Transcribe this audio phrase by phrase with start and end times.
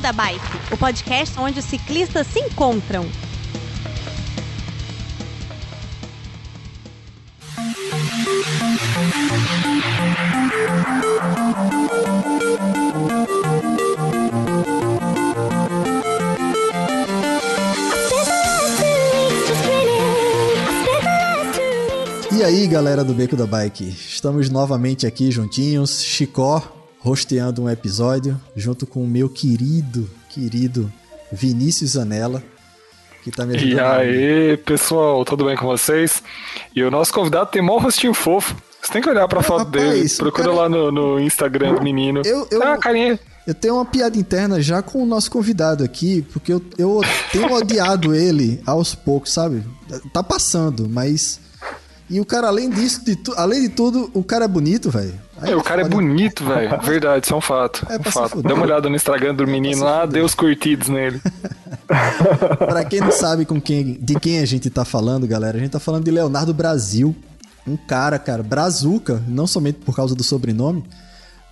[0.00, 3.06] Beco da Bike, o podcast onde os ciclistas se encontram.
[22.32, 28.40] E aí, galera do Beco da Bike, estamos novamente aqui juntinhos, Chicó rosteando um episódio
[28.54, 30.92] junto com o meu querido, querido
[31.32, 32.42] Vinícius Anela,
[33.24, 33.76] que tá me ajudando.
[33.76, 36.22] E aí, pessoal, tudo bem com vocês?
[36.74, 38.54] E o nosso convidado tem mó rostinho fofo.
[38.82, 40.08] Você tem que olhar pra Ah, foto rapaz, dele.
[40.16, 42.22] Procura cara- lá no, no Instagram do menino.
[42.24, 43.18] Eu- eu- Ah, carinha.
[43.46, 47.00] Eu tenho uma piada interna já com o nosso convidado aqui, porque eu, eu
[47.32, 49.62] tenho odiado ele aos poucos, sabe?
[50.12, 51.40] Tá passando, mas.
[52.08, 55.14] E o cara, além disso, de tu- além de tudo, o cara é bonito, velho.
[55.40, 56.80] Aí É, o cara é bonito, velho.
[56.82, 57.86] Verdade, isso é um fato.
[57.88, 58.42] É um fato.
[58.42, 61.20] Dá uma olhada no Instagram do menino se lá, dê os curtidos nele.
[62.58, 65.72] Pra quem não sabe com quem, de quem a gente tá falando, galera, a gente
[65.72, 67.14] tá falando de Leonardo Brasil.
[67.66, 70.84] Um cara, cara, brazuca, não somente por causa do sobrenome,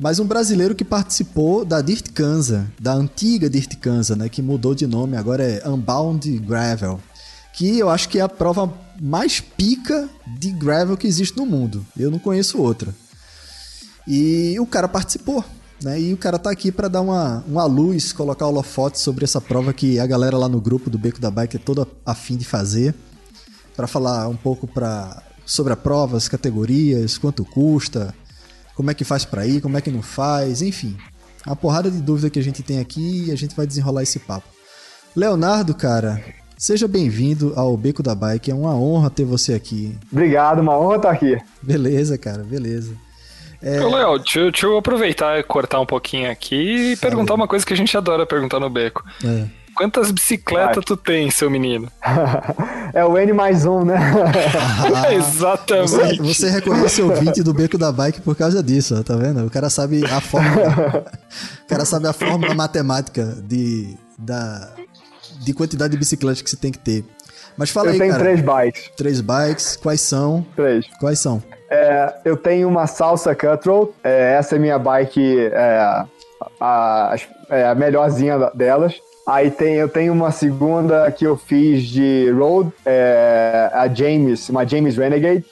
[0.00, 4.74] mas um brasileiro que participou da Dirt Kanza, da antiga Dirt Kanza, né, que mudou
[4.74, 7.00] de nome, agora é Unbound Gravel,
[7.52, 11.84] que eu acho que é a prova mais pica de gravel que existe no mundo.
[11.96, 12.94] Eu não conheço outra.
[14.10, 15.44] E o cara participou,
[15.82, 16.00] né?
[16.00, 19.70] E o cara tá aqui para dar uma, uma luz, colocar holofote sobre essa prova
[19.74, 22.94] que a galera lá no grupo do Beco da Bike é toda afim de fazer,
[23.76, 28.14] para falar um pouco pra, sobre a prova, as categorias, quanto custa,
[28.74, 30.96] como é que faz para ir, como é que não faz, enfim.
[31.46, 34.18] Uma porrada de dúvida que a gente tem aqui e a gente vai desenrolar esse
[34.18, 34.48] papo.
[35.14, 36.24] Leonardo, cara,
[36.56, 39.98] seja bem-vindo ao Beco da Bike, é uma honra ter você aqui.
[40.10, 41.38] Obrigado, uma honra estar aqui.
[41.62, 42.92] Beleza, cara, beleza.
[43.62, 47.34] É, Ô, Léo, deixa, eu- deixa eu aproveitar e cortar um pouquinho aqui e perguntar
[47.34, 49.02] uma coisa que a gente adora perguntar no beco.
[49.24, 49.46] é.
[49.76, 51.88] Quantas bicicletas tu tem, seu menino?
[52.92, 53.94] é o N mais um, né?
[54.92, 56.18] Ah, Exatamente.
[56.18, 59.46] Você, você reconhece o ouvinte do Beco da Bike por causa disso, ó, tá vendo?
[59.46, 61.04] O cara sabe a fórmula.
[61.62, 64.68] o cara sabe a fórmula matemática de, da,
[65.44, 67.04] de quantidade de bicicletas que você tem que ter.
[67.56, 68.24] Mas fala eu aí, tenho cara.
[68.24, 68.90] três bikes.
[68.96, 70.44] Três bikes, quais são?
[70.56, 70.86] Três.
[70.98, 71.40] Quais são?
[71.70, 73.92] É, eu tenho uma Salsa Cutthroat.
[74.02, 76.04] É, essa é minha bike, é,
[76.60, 77.16] a,
[77.50, 79.00] é a melhorzinha delas.
[79.26, 84.66] Aí tem, eu tenho uma segunda que eu fiz de road, é, a James, uma
[84.66, 85.44] James Renegade.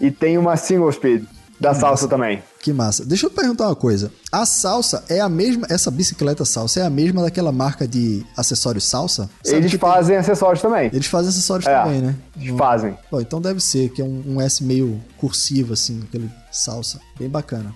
[0.00, 1.24] E tem uma single speed
[1.58, 2.42] da Salsa também.
[2.62, 3.04] Que massa.
[3.04, 4.12] Deixa eu perguntar uma coisa.
[4.30, 8.84] A salsa é a mesma, essa bicicleta salsa é a mesma daquela marca de acessórios
[8.84, 9.28] salsa?
[9.44, 10.88] Sabe Eles que tem- fazem acessórios também.
[10.92, 12.14] Eles fazem acessórios É, também, né?
[12.40, 12.96] Eles fazem.
[13.10, 17.00] Pô, então deve ser, que é um, um S meio cursivo, assim, aquele salsa.
[17.18, 17.74] Bem bacana.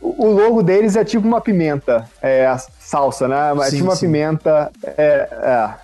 [0.00, 3.36] O o logo deles é tipo uma pimenta, é a salsa, né?
[3.56, 4.06] É Sim, tipo uma sim.
[4.06, 4.70] pimenta.
[4.82, 5.74] É, é.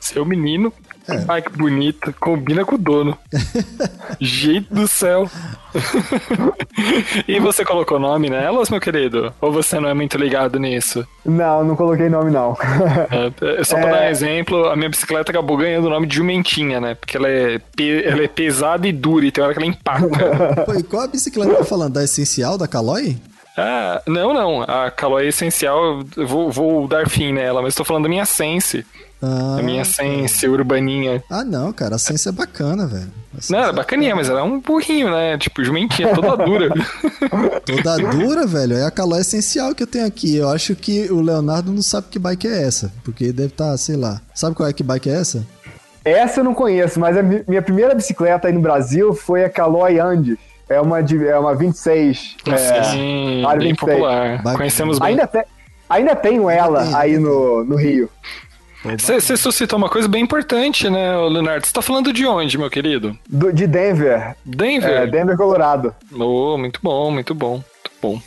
[0.00, 0.72] Seu menino,
[1.08, 1.24] É.
[1.28, 3.18] ai que bonita, combina com o dono.
[4.20, 5.28] Jeito do céu.
[7.26, 9.32] e você colocou nome nelas, meu querido?
[9.40, 11.06] Ou você não é muito ligado nisso?
[11.24, 12.56] Não, não coloquei nome não.
[13.58, 13.92] É, só pra É.
[13.92, 16.94] dar um exemplo, a minha bicicleta acabou ganhando o nome de jumentinha, né?
[16.94, 20.06] Porque ela é, pe- ela é pesada e dura, e tem hora que ela empaca.
[20.66, 21.94] Pô, e qual a bicicleta que tá falando?
[21.94, 23.16] Da Essencial, da Caloi?
[23.56, 24.62] ah, não, não.
[24.62, 28.84] A Caloi Essencial, eu vou, vou dar fim nela, mas tô falando da minha Sense.
[29.22, 31.22] Ah, a minha Sense urbaninha.
[31.30, 33.10] ah, não, cara, a Sense é bacana, velho.
[33.48, 35.38] Não, era é bacaninha, mas ela é um burrinho, né?
[35.38, 36.68] Tipo, jumentinha, toda dura.
[37.64, 38.76] Toda dura, velho.
[38.76, 40.36] É a Caloi Essencial que eu tenho aqui.
[40.36, 42.92] Eu acho que o Leonardo não sabe que bike é essa.
[43.04, 44.20] Porque deve estar, sei lá.
[44.34, 45.46] Sabe qual é que bike é essa?
[46.04, 49.48] Essa eu não conheço, mas a mi- minha primeira bicicleta aí no Brasil foi a
[49.48, 50.36] Caloi Andes.
[50.68, 52.36] É uma, de, é uma 26.
[52.48, 53.78] é, Sim, bem 26.
[53.78, 54.36] popular.
[54.38, 54.56] Bacana.
[54.56, 55.08] Conhecemos bem.
[55.08, 55.44] ainda, te,
[55.88, 58.08] ainda tenho ela tem, aí no, no Rio.
[58.98, 61.66] Você suscitou uma coisa bem importante, né, Leonardo?
[61.66, 63.16] Você tá falando de onde, meu querido?
[63.28, 64.34] Do- de Denver.
[64.44, 64.90] Denver?
[64.90, 65.94] É, Denver, Colorado.
[66.12, 68.20] Oh, muito bom, muito bom, muito bom.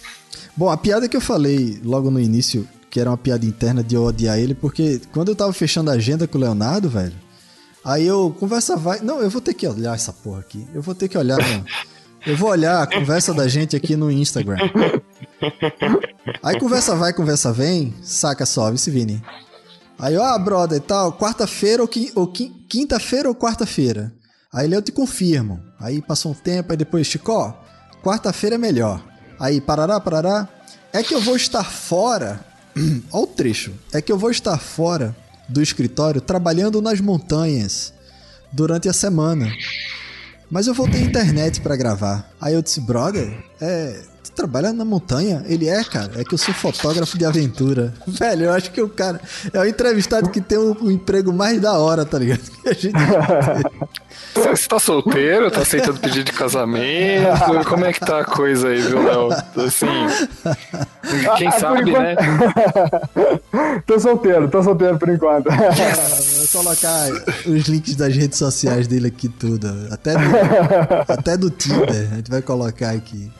[0.56, 3.96] Bom, a piada que eu falei logo no início, que era uma piada interna de
[3.96, 7.14] eu odiar ele, porque quando eu tava fechando a agenda com o Leonardo, velho,
[7.84, 9.02] aí eu, conversa vai.
[9.02, 10.66] Não, eu vou ter que olhar essa porra aqui.
[10.74, 11.38] Eu vou ter que olhar.
[11.38, 11.66] no-
[12.26, 14.58] Eu vou olhar a conversa da gente aqui no Instagram.
[16.42, 19.22] Aí conversa vai, conversa vem, saca só, vice Vini.
[19.98, 24.14] Aí, ó, brother, e tal, quarta-feira ou, qui- ou qui- quinta-feira ou quarta-feira?
[24.54, 25.62] Aí ele, eu te confirmo.
[25.80, 27.58] Aí passou um tempo, aí depois, Chicó,
[28.04, 29.04] quarta-feira é melhor.
[29.40, 30.48] Aí, parará, parará.
[30.94, 32.40] É que eu vou estar fora.
[33.12, 33.74] Olha o trecho.
[33.94, 35.16] É que eu vou estar fora
[35.48, 37.94] do escritório trabalhando nas montanhas
[38.52, 39.52] durante a semana.
[40.50, 42.30] Mas eu vou ter internet pra gravar.
[42.40, 44.02] Aí eu disse, brother, é.
[44.26, 45.46] Tu trabalha na montanha?
[45.48, 46.20] Ele é, cara.
[46.20, 47.94] É que eu sou fotógrafo de aventura.
[48.08, 49.22] Velho, eu acho que o cara
[49.54, 52.42] é o entrevistado que tem o, emprego mais da hora, tá ligado?
[52.66, 52.96] Que a gente...
[54.34, 55.50] Você tá solteiro?
[55.50, 57.26] Tá aceitando pedido de casamento?
[57.70, 59.30] Como é que tá a coisa aí, viu, Léo?
[59.66, 59.88] Assim.
[61.38, 62.16] Quem Ah, sabe, enquanto- né?
[63.88, 65.46] tô solteiro, tô solteiro por enquanto.
[65.50, 67.08] Vou colocar
[67.46, 69.68] os links das redes sociais dele aqui, tudo.
[69.92, 72.10] Até do, até do Tinder.
[72.12, 73.32] A gente vai colocar aqui.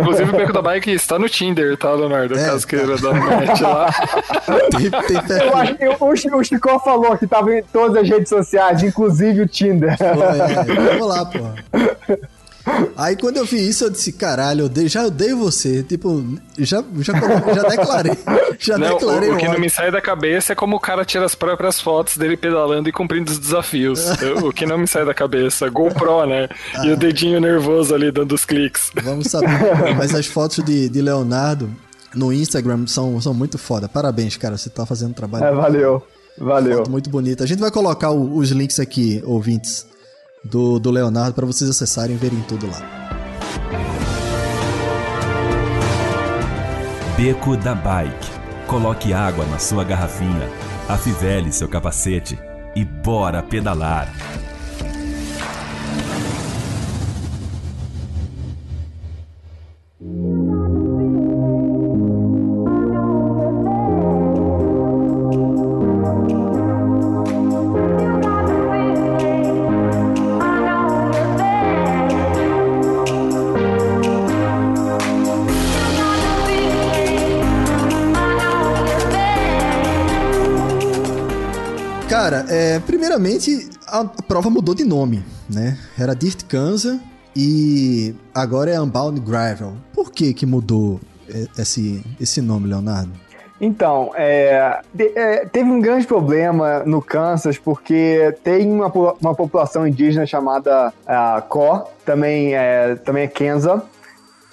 [0.00, 2.38] Inclusive, o Beco da Bike está no Tinder, tá, Leonardo?
[2.38, 3.92] É, Caso queira dar um match lá.
[4.70, 8.28] Tem, tem Eu acho que o, o Chico falou que tava em todas as redes
[8.28, 9.96] sociais, inclusive o Tinder.
[9.98, 11.38] Pô, é, vamos lá, pô.
[12.96, 15.84] Aí quando eu vi isso, eu disse, caralho, eu odeio, já odeio você.
[15.84, 16.24] Tipo,
[16.58, 17.12] já, já,
[17.54, 18.12] já declarei.
[18.58, 21.04] Já Não, declarei o, o que não me sai da cabeça é como o cara
[21.04, 24.00] tira as próprias fotos dele pedalando e cumprindo os desafios.
[24.20, 25.68] Eu- o que não me sai da cabeça.
[25.68, 26.48] GoPro, né?
[26.84, 28.90] E o dedinho nervoso ali dando os cliques.
[29.02, 29.48] Vamos saber.
[29.96, 31.70] Mas as fotos de, de Leonardo
[32.16, 33.88] no Instagram são, são muito foda.
[33.88, 34.56] Parabéns, cara.
[34.56, 36.04] Você tá fazendo um trabalho É, valeu,
[36.38, 36.78] valeu.
[36.78, 37.42] foto muito bonito.
[37.42, 39.86] A gente vai colocar o- os links aqui, ouvintes,
[40.44, 42.82] do, do Leonardo, pra vocês acessarem e verem tudo lá.
[47.16, 48.30] Beco da Bike.
[48.66, 50.50] Coloque água na sua garrafinha,
[50.88, 52.38] afivele seu capacete
[52.74, 54.12] e bora pedalar.
[83.20, 85.78] Primeiramente, a prova mudou de nome, né?
[85.98, 86.98] Era Dirt Kansas
[87.34, 89.72] e agora é Unbound Gravel.
[89.92, 93.10] Por que que mudou é, esse, esse nome, Leonardo?
[93.58, 99.86] Então, é, de- é, teve um grande problema no Kansas porque tem uma, uma população
[99.86, 100.92] indígena chamada
[101.48, 103.82] Ko, também é, também é Kenza.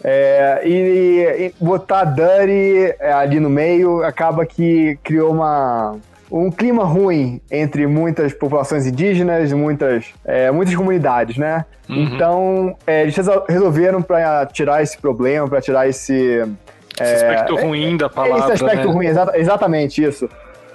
[0.05, 5.95] É, e, e botar Dirty é, ali no meio acaba que criou uma,
[6.35, 11.63] um clima ruim entre muitas populações indígenas, muitas, é, muitas comunidades, né?
[11.87, 16.43] Então, é, eles resol- resolveram para tirar esse problema, para tirar esse,
[16.99, 18.93] Esse aspecto ruim da palavra, esse aspecto né?
[18.93, 20.27] ruim, exata- exatamente isso.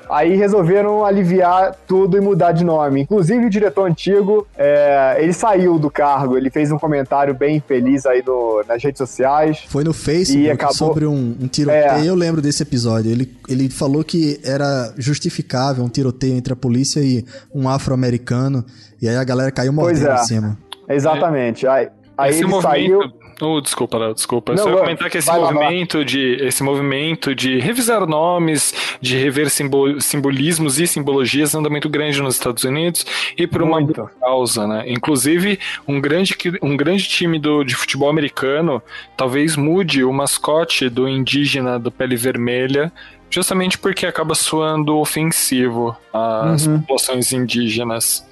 [0.08, 3.02] Aí resolveram aliviar tudo e mudar de nome.
[3.02, 8.06] Inclusive o diretor antigo, é, ele saiu do cargo, ele fez um comentário bem infeliz
[8.06, 9.64] aí no- nas redes sociais.
[9.68, 11.82] Foi no Facebook E acabou- sobre um, um tiroteio.
[11.84, 12.06] É.
[12.06, 13.10] Eu lembro desse episódio.
[13.10, 17.24] Ele, ele falou que era justificável um tiroteio entre a polícia e
[17.54, 18.64] um afro-americano.
[19.00, 20.22] E aí a galera caiu Pois mordendo é.
[20.22, 20.58] em cima.
[20.88, 21.66] Exatamente.
[21.66, 22.70] Aí, aí esse ele movimento.
[22.72, 23.00] saiu.
[23.40, 24.52] Oh, desculpa, Léo, desculpa.
[24.52, 28.04] Não, Só ia vai- comentar que esse vai vai movimento de esse movimento de revisar
[28.06, 33.06] nomes, de rever simbo- simbolismos e simbologias anda muito grande nos Estados Unidos
[33.36, 34.10] e por uma Muito.
[34.20, 34.84] causa, né?
[34.88, 38.82] Inclusive, um grande, um grande time do, de futebol americano
[39.16, 42.92] talvez mude o mascote do indígena do pele vermelha,
[43.30, 46.80] justamente porque acaba soando ofensivo às Uhum.
[46.80, 48.26] populações indígenas.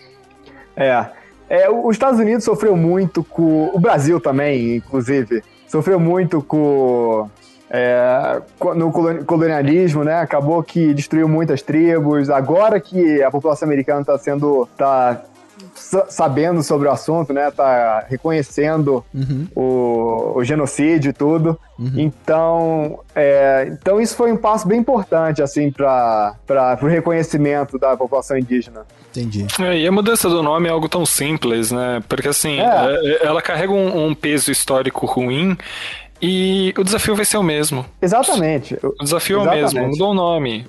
[0.77, 1.07] É.
[1.49, 3.71] É, os Estados Unidos sofreu muito com.
[3.73, 7.29] O Brasil também, inclusive, sofreu muito com.
[7.71, 8.41] é,
[8.75, 10.21] no coloni- colonialismo, né?
[10.21, 12.31] Acabou que destruiu muitas tribos.
[12.31, 14.69] Agora que a população americana está sendo.
[14.77, 15.23] tá
[16.09, 17.51] sabendo sobre o assunto, né?
[17.51, 21.59] Tá reconhecendo Uhum, o, o genocídio e tudo.
[21.79, 21.93] uhum.
[21.97, 26.35] Então, é, então isso foi um passo bem importante assim para
[26.83, 28.83] o reconhecimento da população indígena.
[29.11, 29.47] Entendi.
[29.61, 32.03] É, e a mudança do nome é algo tão simples, né?
[32.09, 32.65] Porque assim, É.
[33.23, 35.57] é- ela carrega um, um peso histórico ruim
[36.21, 37.85] e o desafio vai ser o mesmo.
[38.01, 38.79] Exatamente.
[38.83, 39.91] O desafio é o mesmo, Exatamente.
[39.93, 40.67] mudou o nome.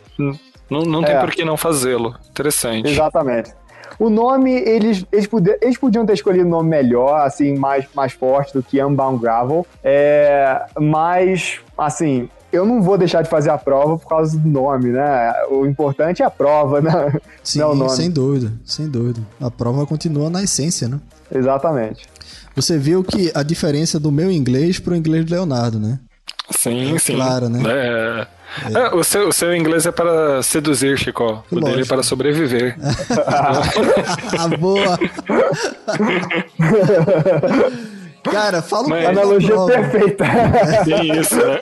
[0.69, 1.19] Não, não tem É.
[1.19, 2.13] por que não fazê-lo.
[2.29, 2.89] Interessante.
[2.89, 3.51] Exatamente.
[3.99, 8.13] O nome, eles, eles, poder- eles podiam ter escolhido um nome melhor, assim, mais, mais
[8.13, 9.65] forte do que Unbound Gravel.
[9.83, 14.89] É, mas, assim, eu não vou deixar de fazer a prova por causa do nome,
[14.89, 15.33] né?
[15.49, 17.13] O importante é a prova, né?
[17.43, 17.89] Sim, Não é o nome.
[17.91, 19.19] sem dúvida, sem dúvida.
[19.41, 20.99] A prova continua na essência, né?
[21.33, 22.05] Exatamente.
[22.55, 25.99] Você viu que a diferença do meu inglês pro inglês do Leonardo, né?
[26.51, 27.15] Sim, É sim.
[27.15, 27.61] claro, né?
[27.65, 28.27] É.
[28.73, 31.43] É, o, seu, o seu inglês é para seduzir, Chico.
[31.51, 32.77] O dele é para sobreviver.
[34.39, 34.97] ah, boa!
[38.23, 39.71] Cara, fala um Mas- pouco da Analogia prova.
[39.71, 40.25] perfeita.
[40.85, 41.59] Tem isso, né?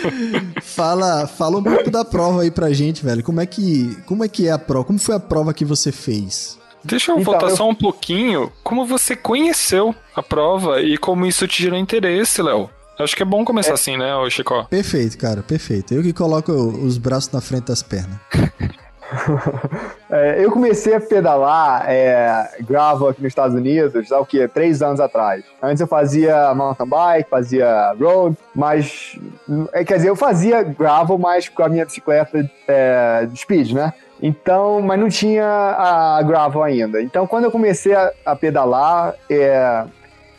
[0.62, 3.22] Fala, fala um pouco da prova aí pra gente, velho.
[3.22, 4.84] Como é que, como é que é a prova?
[4.86, 6.56] Como foi a prova que você fez?
[6.84, 8.50] Deixa eu Então, voltar eu- só um pouquinho.
[8.62, 12.70] Como você conheceu a prova e como isso te gerou interesse, Léo?
[12.98, 13.74] Acho que é bom começar é.
[13.74, 14.66] assim, né, ô Chico?
[14.68, 15.94] Perfeito, cara, perfeito.
[15.94, 18.18] Eu que coloco os braços na frente das pernas.
[20.10, 24.48] é, eu comecei a pedalar é, gravel aqui nos Estados Unidos há o quê?
[24.48, 25.44] Três anos atrás.
[25.62, 29.18] Antes eu fazia mountain bike, fazia road, mas.
[29.72, 33.92] É, quer dizer, eu fazia gravel, mas com a minha bicicleta é, de speed, né?
[34.20, 37.00] Então, mas não tinha a gravel ainda.
[37.00, 39.84] Então, quando eu comecei a, a pedalar, é,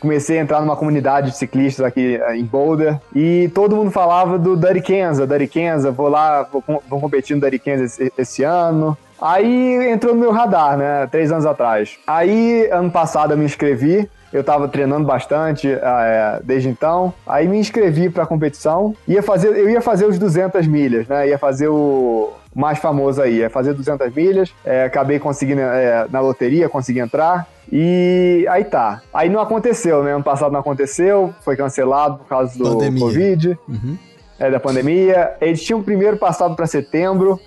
[0.00, 4.38] comecei a entrar numa comunidade de ciclistas aqui eh, em Boulder e todo mundo falava
[4.38, 8.42] do Dirty Kansas, Dirty Kansas, vou lá, vou, vou competir no Dirty Kansas esse, esse
[8.42, 8.96] ano.
[9.20, 11.06] Aí entrou no meu radar, né?
[11.08, 11.98] Três anos atrás.
[12.06, 14.08] Aí, ano passado, eu me inscrevi.
[14.32, 17.12] Eu estava treinando bastante é, desde então.
[17.26, 18.94] Aí me inscrevi para a competição.
[19.06, 21.28] Ia fazer, eu ia fazer os 200 milhas, né?
[21.28, 24.54] Ia fazer o mais famoso aí, ia fazer 200 milhas.
[24.64, 27.46] É, acabei conseguindo é, na loteria, consegui entrar.
[27.70, 29.02] E aí tá.
[29.12, 30.12] Aí não aconteceu, né?
[30.12, 33.00] Ano passado não aconteceu, foi cancelado por causa do pandemia.
[33.00, 33.98] Covid, uhum.
[34.38, 35.36] é, da pandemia.
[35.40, 37.38] Eles tinham primeiro passado para setembro,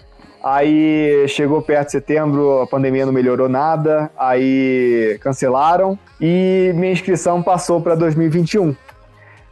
[0.41, 7.43] aí chegou perto de setembro, a pandemia não melhorou nada, aí cancelaram e minha inscrição
[7.43, 8.73] passou para 2021.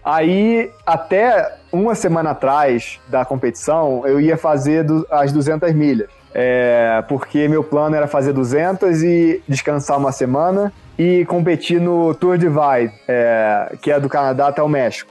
[0.03, 7.03] Aí, até uma semana atrás da competição, eu ia fazer do, as 200 milhas é,
[7.07, 12.93] porque meu plano era fazer 200 e descansar uma semana e competir no Tour Divide,
[13.07, 15.10] é, que é do Canadá até o México.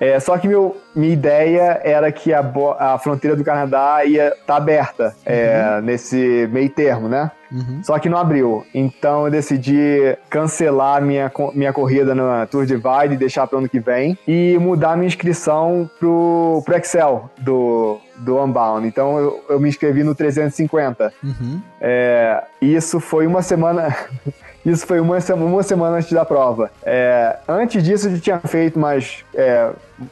[0.00, 2.44] É, só que meu, minha ideia era que a,
[2.78, 5.84] a fronteira do Canadá ia estar tá aberta é, uhum.
[5.84, 7.30] nesse meio termo, né?
[7.50, 7.80] Uhum.
[7.82, 8.64] Só que não abriu.
[8.74, 13.68] Então eu decidi cancelar minha, minha corrida na Tour Divide e deixar para o ano
[13.68, 18.86] que vem e mudar minha inscrição pro, pro Excel do, do Unbound.
[18.86, 21.12] Então eu, eu me inscrevi no 350.
[21.22, 21.60] Uhum.
[21.80, 23.96] É, isso foi uma semana.
[24.64, 26.70] Isso foi uma, uma semana antes da prova.
[26.84, 29.70] É, antes disso, eu tinha feito umas, é,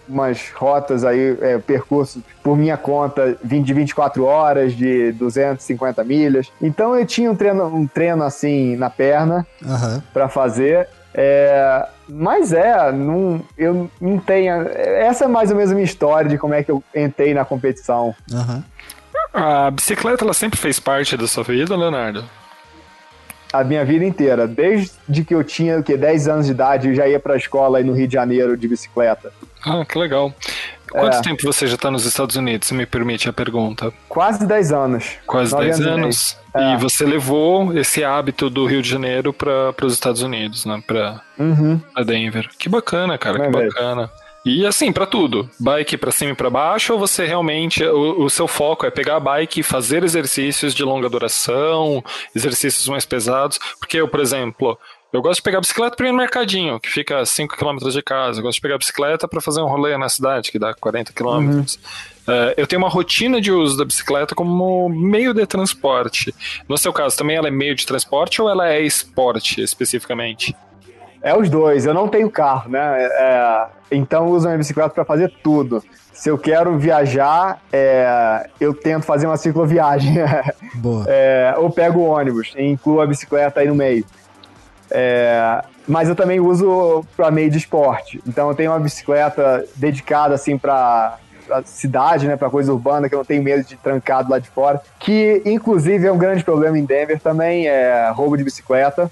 [0.09, 6.51] umas rotas aí, é, percursos por minha conta, 20, de 24 horas, de 250 milhas.
[6.61, 10.03] Então eu tinha um treino, um treino assim na perna uhum.
[10.13, 10.89] para fazer.
[11.13, 14.69] É, mas é, não, eu não tenho.
[14.69, 17.45] Essa é mais ou menos a minha história de como é que eu entrei na
[17.45, 18.15] competição.
[18.31, 18.63] Uhum.
[19.33, 22.25] A bicicleta ela sempre fez parte da sua vida, Leonardo?
[23.61, 24.47] A minha vida inteira.
[24.47, 27.37] Desde que eu tinha o que, 10 anos de idade, eu já ia para a
[27.37, 29.33] escola aí no Rio de Janeiro de bicicleta.
[29.65, 30.33] Ah, que legal.
[30.91, 31.21] Quanto é.
[31.21, 33.93] tempo você já está nos Estados Unidos, se me permite a pergunta?
[34.09, 35.17] Quase 10 anos.
[35.27, 36.39] Quase 10 anos.
[36.55, 36.75] É.
[36.75, 40.83] E você levou esse hábito do Rio de Janeiro para os Estados Unidos, né?
[40.87, 41.81] Para uhum.
[42.05, 42.49] Denver.
[42.59, 44.11] Que bacana, cara, que bacana.
[44.47, 45.51] E assim, para tudo.
[45.59, 47.85] Bike para cima e para baixo, ou você realmente.
[47.85, 52.87] O, o, seu foco é pegar a bike e fazer exercícios de longa duração, exercícios
[52.87, 53.59] mais pesados.
[53.81, 54.79] Porque eu, por exemplo,
[55.13, 57.91] eu gosto de pegar a bicicleta para ir no mercadinho, que fica a 5 km
[57.91, 58.39] de casa.
[58.39, 61.13] Eu gosto de pegar a bicicleta para fazer um rolê na cidade, que dá 40
[61.13, 61.27] km.
[61.27, 61.61] Uhum.
[61.63, 66.33] Uh, eu tenho uma rotina de uso da bicicleta como meio de transporte.
[66.69, 70.55] No seu caso, também ela é meio de transporte ou ela é esporte especificamente?
[71.27, 71.85] É os dois.
[71.85, 72.79] Eu não tenho carro, né?
[73.03, 75.83] É, então uso a minha bicicleta para fazer tudo.
[76.13, 80.19] Se eu quero viajar, é, eu tento fazer uma cicloviagem.
[80.77, 81.05] Boa.
[81.09, 84.05] É, ou pego o ônibus e incluo a bicicleta aí no meio.
[84.89, 88.23] É, mas eu também uso para meio de esporte.
[88.25, 91.19] Então eu tenho uma bicicleta dedicada assim para
[91.65, 94.81] cidade, né, para coisa urbana, que eu não tenho medo de trancado lá de fora,
[94.99, 99.11] que inclusive é um grande problema em Denver também, é roubo de bicicleta.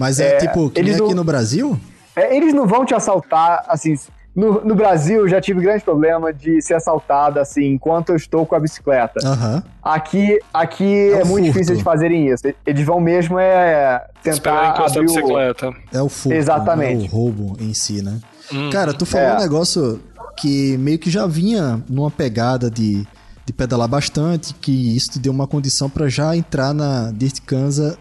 [0.00, 1.78] Mas é, é tipo, que nem aqui não, no Brasil?
[2.16, 3.94] É, eles não vão te assaltar, assim.
[4.34, 8.54] No, no Brasil, já tive grande problema de ser assaltada, assim, enquanto eu estou com
[8.54, 9.20] a bicicleta.
[9.22, 9.62] Uhum.
[9.82, 11.42] Aqui, aqui é, é muito furto.
[11.42, 12.44] difícil de fazerem isso.
[12.64, 15.68] Eles vão mesmo é tentar abrir a bicicleta.
[15.68, 15.74] O...
[15.92, 17.04] É o furto, Exatamente.
[17.04, 18.20] É o roubo em si, né?
[18.50, 18.70] Hum.
[18.70, 19.36] Cara, tu falou é.
[19.36, 20.00] um negócio
[20.34, 23.06] que meio que já vinha numa pegada de,
[23.44, 27.98] de pedalar bastante, que isso te deu uma condição para já entrar na Dirt Kansas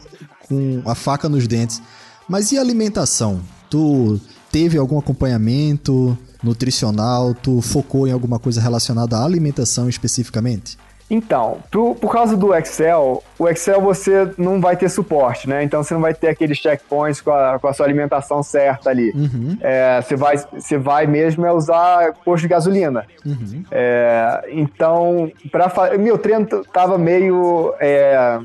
[0.50, 1.82] com a faca nos dentes.
[2.28, 3.40] Mas e a alimentação?
[3.70, 4.20] Tu
[4.52, 7.34] teve algum acompanhamento nutricional?
[7.34, 10.78] Tu focou em alguma coisa relacionada à alimentação especificamente?
[11.10, 15.64] Então, por, por causa do Excel, o Excel você não vai ter suporte, né?
[15.64, 19.12] Então você não vai ter aqueles checkpoints com a, com a sua alimentação certa ali.
[19.12, 19.58] Uhum.
[19.60, 23.06] É, você, vai, você vai mesmo é usar posto de gasolina.
[23.26, 23.64] Uhum.
[23.72, 27.74] É, então, para meu treino tava meio.
[27.80, 28.40] É,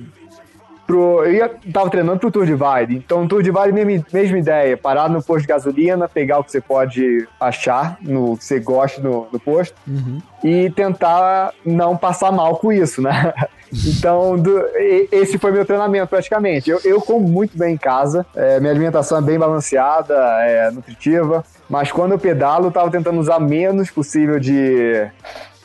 [0.87, 1.25] pro.
[1.25, 2.95] Eu ia, tava treinando pro Tour Divide.
[2.97, 4.77] Então, Tour Divide, mesma, mesma ideia.
[4.77, 9.01] Parar no posto de gasolina, pegar o que você pode achar, no que você gosta
[9.01, 10.21] no, no posto, Uhum.
[10.43, 13.33] e tentar não passar mal com isso, né?
[13.89, 14.63] Então, do-
[15.11, 16.71] esse foi meu treinamento praticamente.
[16.71, 20.15] Eu, eu como muito bem em casa, é, minha alimentação é bem balanceada,
[20.45, 25.05] é nutritiva, mas quando eu pedalo, eu tava tentando usar menos possível de,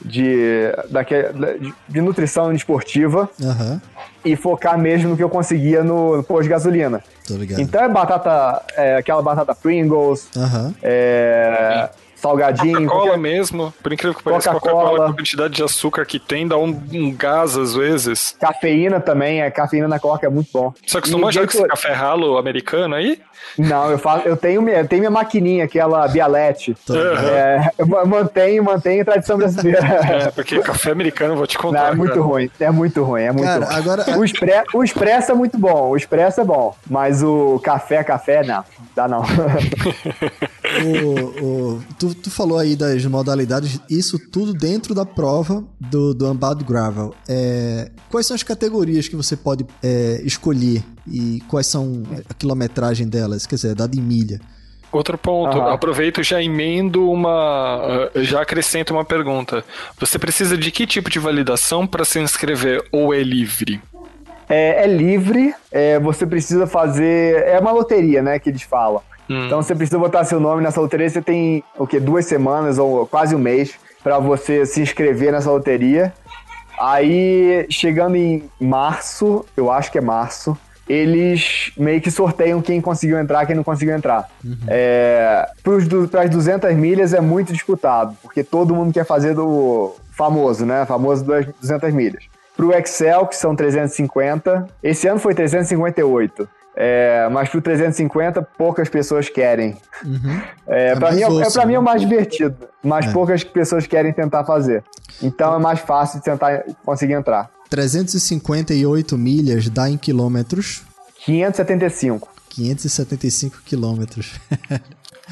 [0.01, 1.25] de, daque-
[1.87, 3.81] de, nutrição esportiva Aham.
[4.23, 7.03] e focar mesmo no que eu conseguia no, posto de gasolina.
[7.59, 10.73] Então é batata, é, aquela batata Pringles, Aham.
[10.81, 14.97] é, salgadinho, Coca-Cola qualquer- mesmo, por incrível que pareça, Coca-Cola.
[14.97, 18.35] Com a quantidade de açúcar que tem dá um, um gás às vezes.
[18.39, 20.73] cafeína também, é, cafeína na coca é muito bom.
[20.85, 23.19] Você acostumou E já com esse café ralo americano aí?
[23.57, 26.75] Não, eu faço, eu tenho, minha- eu tenho minha maquininha, aquela Bialete.
[26.89, 27.27] Ligado.
[27.29, 29.79] É, eu ma- mantenho, mantenho a tradição brasileira.
[30.19, 31.91] É, porque café americano, eu vou te Não, contar.
[31.91, 32.21] é muito cara.
[32.25, 33.75] ruim, é muito ruim, é muito Cara, ruim.
[33.75, 38.03] agora- O, expre, o expresso é muito bom, o expresso é bom, mas o café,
[38.03, 38.63] café, não,
[38.95, 39.23] dá não.
[40.85, 46.29] O- o- tu, tu falou aí das modalidades, isso tudo dentro da prova do, do
[46.29, 47.13] Unbound Gravel.
[47.27, 53.07] É, quais são as categorias que você pode é, escolher e quais são a quilometragem
[53.07, 53.45] delas?
[53.45, 54.39] Quer dizer, dada em milha.
[54.91, 55.73] Outro ponto, Aham.
[55.73, 58.09] aproveito e já emendo uma.
[58.15, 59.63] uh, Já acrescento uma pergunta.
[59.99, 63.79] Você precisa de que tipo de validação para se inscrever ou é livre?
[64.49, 68.99] É, é livre, é, você precisa fazer, é uma loteria, né, que eles falam.
[69.29, 69.45] Hum.
[69.45, 71.09] Então você precisa botar seu nome nessa loteria.
[71.09, 71.99] Você tem o quê?
[71.99, 76.13] Duas semanas ou quase um mês para você se inscrever nessa loteria.
[76.79, 80.57] Aí chegando em março, eu acho que é março,
[80.87, 84.27] eles meio que sorteiam quem conseguiu entrar, quem não conseguiu entrar.
[84.67, 85.47] É,
[86.09, 90.85] Para as 200 milhas é muito disputado, porque todo mundo quer fazer do famoso, né?
[90.85, 92.23] Famoso das 200 milhas.
[92.57, 96.49] Pro Excel, que são 350, esse ano foi 358.
[96.81, 99.75] É, mas pro 350, poucas pessoas querem.
[100.65, 101.85] É, É pra mais mim, é, é, mim é o né?
[101.85, 103.11] mais divertido, mas É.
[103.11, 104.81] poucas pessoas querem tentar fazer.
[105.21, 107.49] Então é mais fácil de tentar conseguir entrar.
[107.69, 110.83] 358 milhas dá em quilômetros,
[111.25, 112.29] 575.
[112.49, 114.39] 575 quilômetros.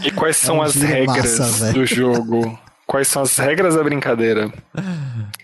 [0.04, 2.60] E quais são um as regras massa, do jogo?
[2.88, 4.50] Quais são as regras da brincadeira?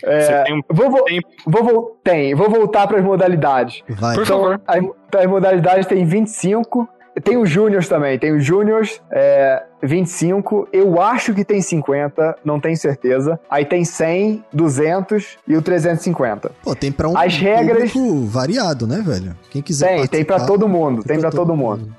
[0.01, 1.27] É, tem um vou, vo- tempo.
[1.45, 3.81] vou, vo- tem, vou voltar para as modalidades.
[3.89, 4.15] Vai.
[4.15, 4.61] Por favor.
[4.65, 4.81] As,
[5.17, 6.87] as modalidades tem 25.
[7.23, 8.17] Tem os Júniors também.
[8.17, 10.67] Tem os Júniors, é, 25.
[10.73, 13.39] Eu acho que tem 50, não tenho certeza.
[13.49, 16.51] Aí tem 100, 200 e o 350.
[16.63, 17.91] Pô, tem pra um As regras-
[18.25, 19.35] variado, né, velho?
[19.51, 21.03] Quem quiser Tem, tem para participar, todo mundo.
[21.03, 21.93] Tem pra para todo mundo.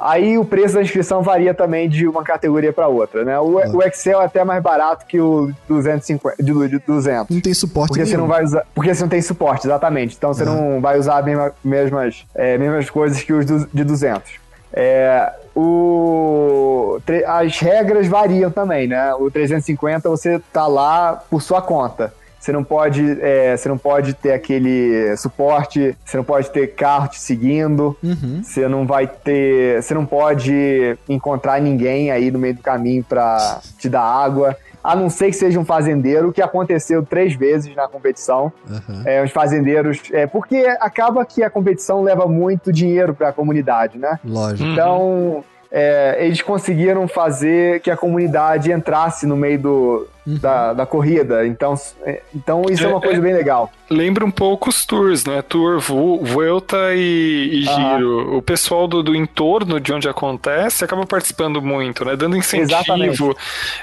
[0.00, 3.38] Aí o preço da inscrição varia também de uma categoria para outra, né?
[3.40, 7.34] O, o Excel é até mais barato que o 250, de, de 200.
[7.34, 8.20] Não tem suporte Porque você nenhum.
[8.22, 8.64] não vai usar.
[8.74, 10.14] Porque você não tem suporte, exatamente.
[10.16, 10.54] Então você Aham.
[10.54, 14.32] não vai usar as mesma- mesmas, é, mesmas coisas que os de 200.
[14.72, 19.14] É, o, as regras variam também, né?
[19.14, 22.12] O 350 você tá lá por sua conta.
[22.38, 27.08] Você não pode, é, você não pode ter aquele suporte, você não pode ter carro
[27.08, 28.40] te seguindo, Uhum.
[28.42, 33.60] você não vai ter, você não pode encontrar ninguém aí no meio do caminho pra
[33.78, 37.88] te dar água, a não ser que seja um fazendeiro, que aconteceu três vezes na
[37.88, 38.52] competição.
[38.70, 39.02] Aham.
[39.04, 43.98] É, os fazendeiros, é, porque acaba que a competição leva muito dinheiro para a comunidade,
[43.98, 44.18] né?
[44.24, 44.68] Lógico.
[44.70, 51.46] Então, é, eles conseguiram fazer que a comunidade entrasse no meio do, da, da corrida.
[51.46, 53.70] Então, é, então isso é uma É, coisa bem legal.
[53.90, 55.40] Lembra um pouco os tours, né?
[55.40, 57.96] Tour, Vu- Vuelta e, e Aham.
[57.96, 58.36] Giro.
[58.36, 62.14] O pessoal do, do entorno de onde acontece acaba participando muito, né?
[62.14, 62.70] Dando incentivo.
[62.70, 63.22] Exatamente.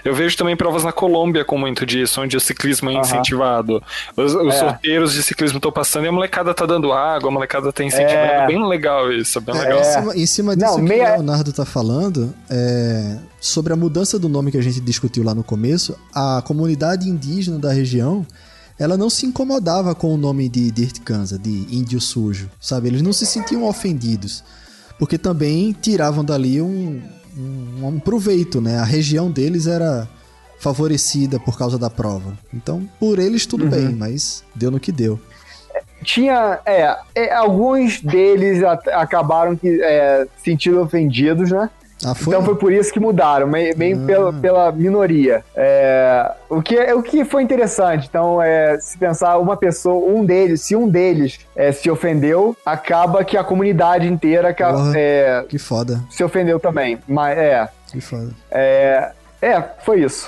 [0.03, 3.81] Eu vejo também provas na Colômbia com muito disso, onde o ciclismo é incentivado.
[4.15, 4.59] Os, os É.
[4.59, 8.15] sorteiros de ciclismo estão passando e a molecada tá dando água, a molecada tá incentivando.
[8.31, 8.43] É.
[8.43, 9.79] É bem legal isso, é bem É, legal.
[9.79, 13.75] Em cima, em cima disso Não, que meia- o Leonardo tá falando, é, sobre a
[13.75, 18.25] mudança do nome que a gente discutiu lá no começo, a comunidade indígena da região,
[18.79, 22.87] ela não se incomodava com o nome de Dirt Kanza, de índio sujo, sabe?
[22.87, 24.43] Eles não se sentiam ofendidos,
[24.97, 26.99] porque também tiravam dali um,
[27.37, 28.79] um, um proveito, né?
[28.79, 30.09] A região deles era
[30.57, 32.35] favorecida por causa da prova.
[32.51, 35.19] Então, por eles tudo bem, mas deu no que deu.
[36.03, 41.69] Tinha, é, é, alguns deles acabaram que é, sentindo ofendidos, né?
[42.03, 42.33] Ah, foi?
[42.33, 44.05] Então foi por isso que mudaram, meio, meio Ah.
[44.05, 45.43] pela, pela minoria.
[45.55, 50.61] É, o, que, o que foi interessante, então, é, se pensar uma pessoa, um deles,
[50.61, 54.93] se um deles é, se ofendeu, acaba que a comunidade inteira ca- Porra.
[54.95, 56.99] é, Que foda, se ofendeu também.
[57.07, 58.29] Mas é, que foda.
[58.51, 60.27] é, é, foi isso.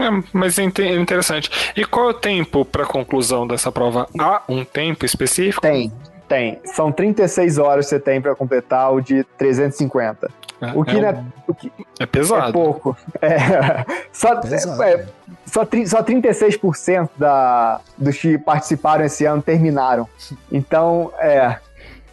[0.00, 1.50] É, mas é inte- interessante.
[1.76, 4.08] E qual é o tempo para conclusão dessa prova?
[4.18, 5.60] Há um tempo específico?
[5.60, 5.92] Tem.
[6.32, 6.60] Tem.
[6.64, 10.30] São 36 horas que você tem pra completar o de 350.
[10.74, 12.52] O que, é, não é, um- o que é é pesado.
[12.52, 12.96] pouco.
[13.20, 14.82] É, só, Pesado.
[14.82, 15.04] é,
[15.44, 20.08] só, tri- só 36% da, dos que participaram esse ano terminaram.
[20.50, 21.56] Então, é.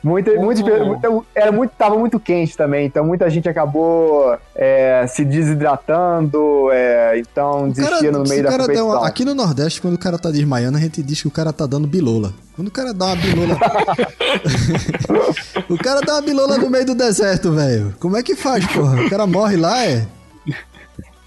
[0.02, 5.06] Muita, muitas pe- muita- era muito, tava muito quente também, então muita gente acabou é,
[5.08, 8.88] se desidratando, é, então O cara- desistindo no meio da competição.
[8.88, 11.52] uma- aqui no Nordeste, quando o cara tá desmaiando, a gente diz que o cara
[11.52, 12.34] tá dando bilola.
[12.56, 13.58] Quando o cara dá uma bilola.
[15.70, 17.94] o cara dá uma bilola no meio do deserto, velho.
[18.00, 19.02] Como é que faz, porra?
[19.02, 20.06] O cara morre lá, é?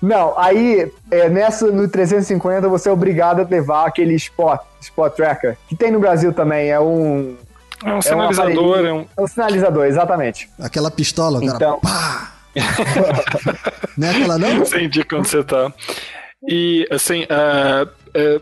[0.00, 5.56] Não, aí é, nessa no 350 você é obrigado a levar aquele spot, spot tracker,
[5.68, 7.36] que tem no Brasil também, é um,
[7.84, 9.06] É um sinalizador, é um.
[9.16, 10.48] é um sinalizador, exatamente.
[10.60, 11.52] Aquela pistola, cara.
[11.54, 12.32] Então- Pá!
[13.96, 14.50] não é aquela não?
[14.62, 15.72] Entendi quando você tá.
[16.48, 18.40] E, assim, é, é,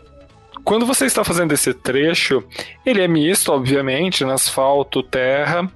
[0.63, 2.43] quando você está fazendo esse trecho,
[2.85, 5.69] ele é misto, obviamente, no asfalto, terra.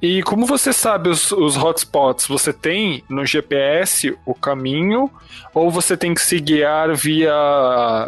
[0.00, 2.26] E como você sabe os, os hotspots?
[2.26, 5.10] Você tem no GPS o caminho
[5.54, 7.32] ou você tem que se guiar via,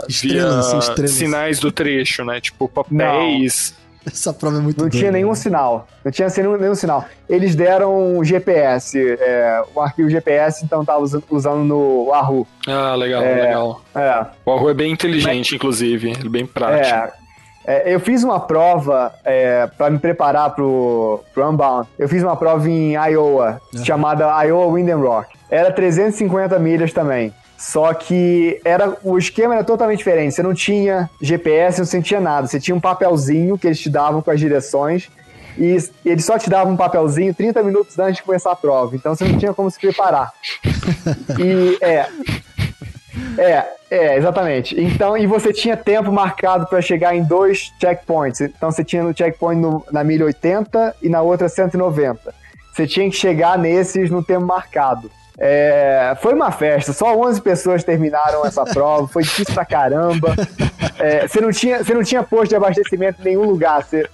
[0.08, 1.10] Estrelas, via estrelas.
[1.12, 2.40] sinais do trecho, né?
[2.40, 3.74] Tipo papéis.
[4.12, 5.34] Essa prova é muito Não doida, tinha nenhum né?
[5.34, 5.86] sinal.
[6.04, 7.04] Não tinha nenhum, nenhum sinal.
[7.28, 12.46] Eles deram GPS, é, o arquivo GPS, então tava usando, usando no Wahoo.
[12.66, 13.34] Ah, legal, É.
[13.42, 13.80] legal.
[13.94, 16.10] É, O Arru é bem inteligente, inclusive.
[16.10, 16.94] Ele é bem prático.
[16.96, 17.12] é,
[17.66, 21.86] é, eu fiz uma prova é, para me preparar pro, pro Unbound.
[21.98, 25.36] Eu fiz uma prova em Iowa, chamada Iowa Wind and Rock.
[25.50, 27.32] Era 350 milhas também.
[27.58, 30.32] Só que era o esquema era totalmente diferente.
[30.34, 32.46] Você não tinha GPS, não sentia nada.
[32.46, 35.10] Você tinha um papelzinho que eles te davam com as direções.
[35.58, 38.94] E eles só te davam um papelzinho 30 minutos antes de começar a prova.
[38.94, 40.32] Então você não tinha como se preparar.
[41.38, 42.06] E é.
[43.36, 44.80] É, é, exatamente.
[44.80, 48.40] Então, e você tinha tempo marcado para chegar em dois checkpoints.
[48.40, 52.32] Então você tinha no checkpoint no- na milha 80 e na outra 190.
[52.72, 55.10] Você tinha que chegar nesses no tempo marcado.
[55.40, 60.34] É, foi uma festa, só 11 pessoas terminaram essa prova, foi difícil pra caramba.
[60.98, 63.84] É, você, não tinha, você não tinha posto de abastecimento em nenhum lugar.
[63.84, 64.04] Você,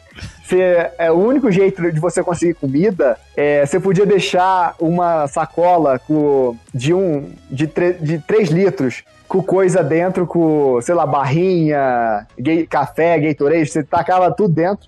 [0.45, 5.99] você- é, o único jeito de você conseguir comida é você podia deixar uma sacola
[5.99, 12.27] com, de um de, tre- de 3 litros com coisa dentro, com, sei lá, barrinha,
[12.39, 14.87] ga- café, Gatorade, você tacava tudo dentro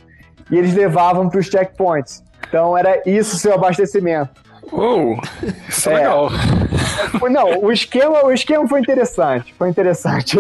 [0.51, 2.23] e eles levavam para os checkpoints.
[2.47, 4.45] Então era isso o seu abastecimento.
[4.73, 5.19] Uou,
[5.69, 5.97] isso é, É.
[5.99, 6.29] legal.
[7.21, 9.55] Foi- Não, o esquema, o esquema foi interessante.
[9.57, 10.37] Foi interessante.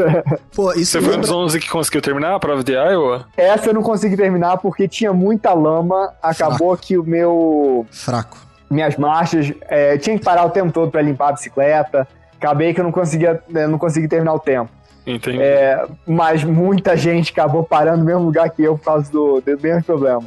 [0.55, 1.45] Pô, isso Você foi um dos lembra...
[1.45, 3.27] 11 que conseguiu terminar a prova de Iowa?
[3.37, 6.12] Essa eu não consegui terminar porque tinha muita lama.
[6.23, 7.87] Acabou que o meu.
[7.91, 8.37] Fraco.
[8.69, 9.53] Minhas marchas.
[9.69, 12.07] é, tinha que parar o tempo todo para limpar a bicicleta.
[12.37, 14.69] Acabei que eu não conseguia, eu não consegui terminar o tempo.
[15.07, 15.41] Entendi.
[15.41, 19.62] É, mas muita gente acabou parando no mesmo lugar que eu por causa do, dos
[19.62, 20.25] mesmos problemas.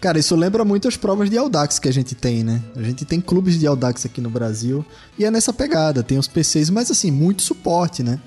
[0.00, 2.62] Cara, isso lembra muito as provas de Audax que a gente tem, né?
[2.76, 4.84] A gente tem clubes de Audax aqui no Brasil
[5.18, 6.02] e é nessa pegada.
[6.02, 8.20] Tem os PCs, mas assim, muito suporte, né?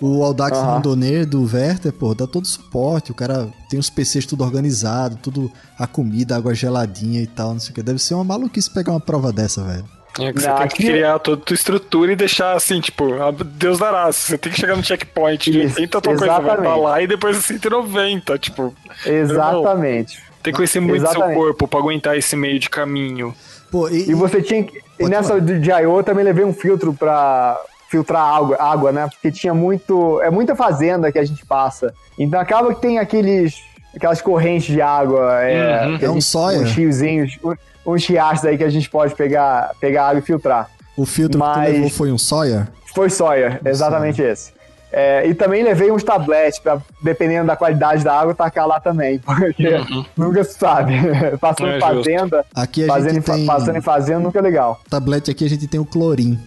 [0.00, 0.74] O Audax Aham.
[0.74, 3.10] Randonner do Werther, pô, dá todo suporte.
[3.10, 7.60] O cara tem os PCs tudo organizado, tudo a comida, água geladinha e tal, não
[7.60, 7.82] sei o que.
[7.82, 9.84] Deve ser uma maluquice pegar uma prova dessa, velho.
[10.18, 13.22] É que você Não, tem que criar toda a tua estrutura e deixar assim, tipo,
[13.22, 14.10] a Deus dará.
[14.10, 17.06] Você tem que chegar no checkpoint de Isso, 80 tua coisa vai pra lá e
[17.06, 18.74] depois 190, tipo.
[19.06, 20.29] Exatamente.
[20.42, 21.36] Tem que conhecer muito seu Exatamente.
[21.36, 23.34] corpo pra aguentar esse meio de caminho.
[23.70, 24.80] Pô, e, E você tinha que.
[24.98, 25.40] E nessa falar.
[25.40, 25.98] de I.O.
[25.98, 27.58] eu também levei um filtro pra
[27.90, 29.06] filtrar água, água, né?
[29.08, 30.20] Porque tinha muito.
[30.22, 31.92] É muita fazenda que a gente passa.
[32.18, 33.54] Então acaba que tem aqueles.
[33.94, 35.42] aquelas correntes de água.
[35.42, 35.98] É, Uhum.
[35.98, 36.60] que É um gente- Sawyer.
[36.62, 40.70] Uns riozinhos, um- uns riachos aí que a gente pode pegar, pegar água e filtrar.
[40.96, 42.68] o filtro que mas- tu levou foi um Sawyer?
[42.94, 44.52] Foi Sawyer, exatamente esse.
[44.92, 49.18] É, e também levei uns tabletes pra, dependendo da qualidade da água, tacar lá também.
[49.20, 49.68] Porque
[50.16, 50.94] nunca se sabe.
[51.40, 53.46] Passando É em fazenda, Aqui a fazendo, em tem...
[53.46, 54.80] passando em fazenda nunca é legal.
[54.90, 56.38] Tablete aqui a gente tem o Clorim.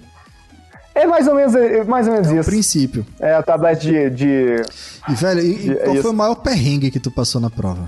[0.96, 2.50] É mais ou menos, é mais ou menos É o isso.
[2.50, 3.06] princípio.
[3.20, 4.10] É, o tablete de.
[4.12, 4.62] de
[5.10, 6.02] E, velho, e, e É qual isso.
[6.04, 7.88] foi o maior perrengue que tu passou na prova?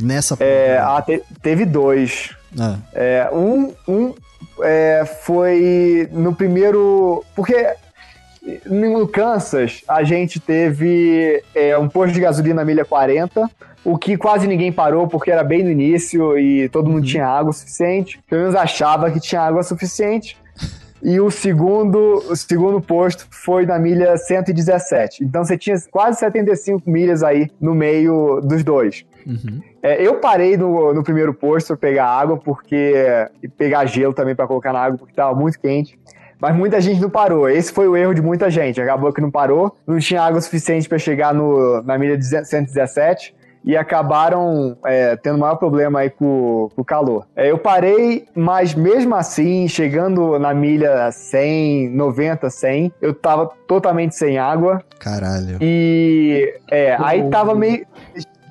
[0.00, 0.50] Nessa prova.
[0.50, 2.30] é, ah, te- teve dois.
[2.58, 4.14] Ah, É, um um
[4.62, 7.22] é, foi no primeiro.
[7.36, 7.68] Porque
[8.66, 13.48] no Kansas a gente teve é, um posto de gasolina na milha 40,
[13.84, 17.52] o que quase ninguém parou porque era bem no início e todo mundo tinha água
[17.52, 18.20] suficiente.
[18.28, 20.36] Pelo menos achava que tinha água suficiente.
[21.02, 25.22] E o segundo, o segundo posto foi na milha 117.
[25.22, 29.04] Então você tinha quase 75 milhas aí no meio dos dois.
[29.24, 29.60] uhum.
[29.80, 32.94] É, eu parei no, no primeiro posto para pegar água, porque.
[33.40, 35.96] e pegar gelo também para colocar na água, porque estava muito quente.
[36.40, 37.48] Mas muita gente não parou.
[37.48, 38.80] Esse foi o erro de muita gente.
[38.80, 43.34] Acabou que não parou, não tinha água suficiente para chegar no, na milha 117.
[43.64, 47.26] e acabaram é, tendo maior problema aí com, com o calor.
[47.34, 54.14] É, eu parei, mas mesmo assim, chegando na milha 100, 90, 100, eu tava totalmente
[54.14, 54.82] sem água.
[55.00, 55.58] Caralho.
[55.60, 57.84] E é, aí tava meio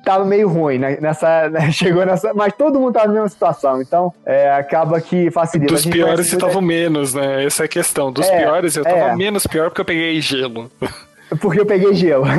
[0.08, 0.96] tava meio ruim né?
[1.00, 1.70] nessa né?
[1.72, 3.82] chegou nessa mas todo mundo tava na mesma situação.
[3.82, 5.74] Então é, acaba que facilita.
[5.74, 7.44] Dos piores você tava menos né?
[7.44, 8.10] Essa é a questão.
[8.10, 9.16] Dos é, piores eu tava é.
[9.16, 10.70] menos pior porque eu peguei gelo.
[11.42, 12.24] Porque eu peguei gelo.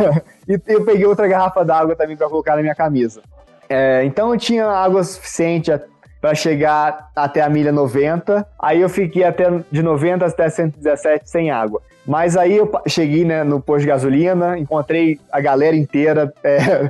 [0.49, 3.21] E eu peguei outra garrafa d'água também para colocar na minha camisa.
[3.69, 5.71] É, então eu tinha água suficiente
[6.19, 11.51] para chegar até a milha 90 aí eu fiquei até de 90 até 117 sem
[11.51, 16.89] água mas aí eu cheguei né, no posto de gasolina, encontrei a galera inteira, é,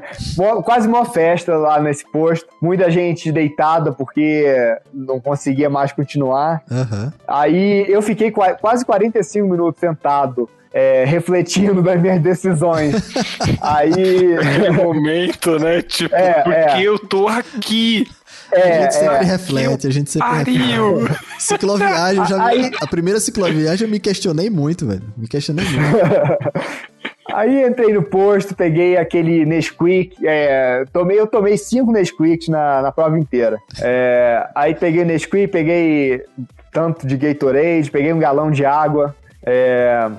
[0.64, 2.48] quase uma festa lá nesse posto.
[2.62, 4.46] Muita gente deitada porque
[4.94, 6.64] não conseguia mais continuar.
[6.72, 7.12] Uhum.
[7.28, 12.96] Aí eu fiquei quase 45 minutos sentado é, refletindo das minhas decisões.
[13.62, 14.38] Aí.
[14.38, 15.82] Aquele momento, né?
[15.82, 16.84] Tipo, é, porque é.
[16.84, 18.08] eu tô aqui.
[18.52, 19.24] É, a gente sempre é.
[19.24, 21.04] reflete, a gente sempre Pariu.
[21.04, 21.26] reflete.
[21.40, 22.72] Cicloviagem, já Aí...
[22.82, 25.04] a primeira cicloviagem eu me questionei muito, velho.
[25.18, 25.90] Me questionei muito.
[27.34, 32.92] Aí entrei no posto, peguei aquele Nesquik, é, tomei, eu tomei cinco Nesquiks na, na
[32.92, 33.60] prova inteira.
[33.80, 36.24] É, aí peguei Nesquik, peguei
[36.72, 39.16] tanto de Gatorade, peguei um galão de água.
[39.46, 40.10] É,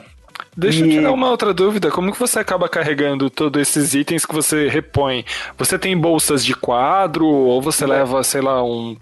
[0.60, 0.88] Deixa e...
[0.88, 1.90] eu tirar uma outra dúvida.
[1.90, 5.24] Como que você acaba carregando todos esses itens que você repõe?
[5.56, 8.96] Você tem bolsas de quadro ou você leva, sei lá, um.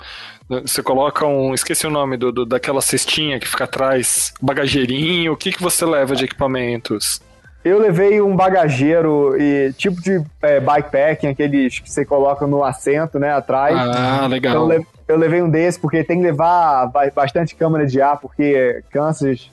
[0.49, 1.53] Você coloca um.
[1.53, 5.33] Esqueci o nome do, do daquela cestinha que fica atrás, bagageirinho.
[5.33, 7.21] O que, que você leva de equipamentos?
[7.65, 13.19] Eu levei um bagageiro e tipo de é, bikepacking, aqueles que você coloca no assento,
[13.19, 13.77] né, atrás.
[13.77, 14.73] Ah, legal.
[14.73, 19.51] Então, eu levei um desse porque tem que levar bastante câmara de ar, porque Kansas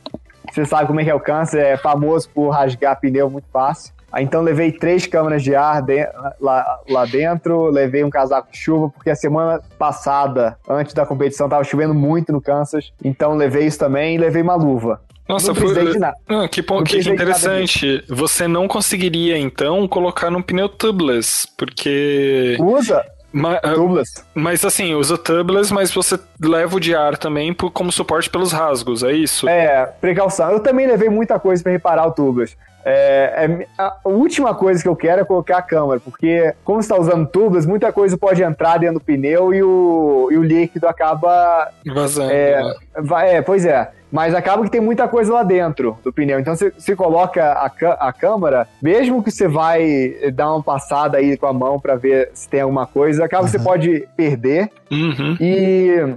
[0.55, 3.93] você sabe como é que é o câncer, é famoso por rasgar pneu muito fácil.
[4.17, 6.07] Então levei três câmeras de ar de,
[6.39, 11.49] lá, lá dentro, levei um casaco de chuva, porque a semana passada, antes da competição,
[11.49, 12.93] tava chovendo muito no Kansas.
[13.03, 15.01] Então levei isso também e levei uma luva.
[15.27, 15.91] Nossa, não foi.
[15.91, 16.15] De nada.
[16.29, 18.03] Ah, que, bom, que interessante.
[18.07, 22.55] Você não conseguiria, então, colocar num pneu tubeless, porque.
[22.59, 23.03] Usa!
[23.35, 24.23] Ma tubeless.
[24.33, 28.53] Mas assim, usa tubeless, mas você leva o de ar também por, como suporte pelos
[28.53, 29.49] rasgos, é isso?
[29.49, 30.51] É, precaução.
[30.51, 32.55] Eu também levei muita coisa para reparar o tubeless.
[32.85, 36.85] É, é, a última coisa que eu quero é colocar a câmera, porque como você
[36.85, 40.87] está usando tubeless, muita coisa pode entrar dentro do pneu e o, e o líquido
[40.87, 42.31] acaba vazando.
[42.31, 42.73] É, né?
[43.01, 46.39] vai, é, pois é mas acaba que tem muita coisa lá dentro do pneu.
[46.39, 47.65] Então você, você coloca a,
[48.07, 52.31] a câmera, mesmo que você vai dar uma passada aí com a mão para ver
[52.33, 53.51] se tem alguma coisa, acaba uhum.
[53.51, 54.71] que você pode perder.
[54.89, 55.35] Uhum.
[55.41, 56.15] E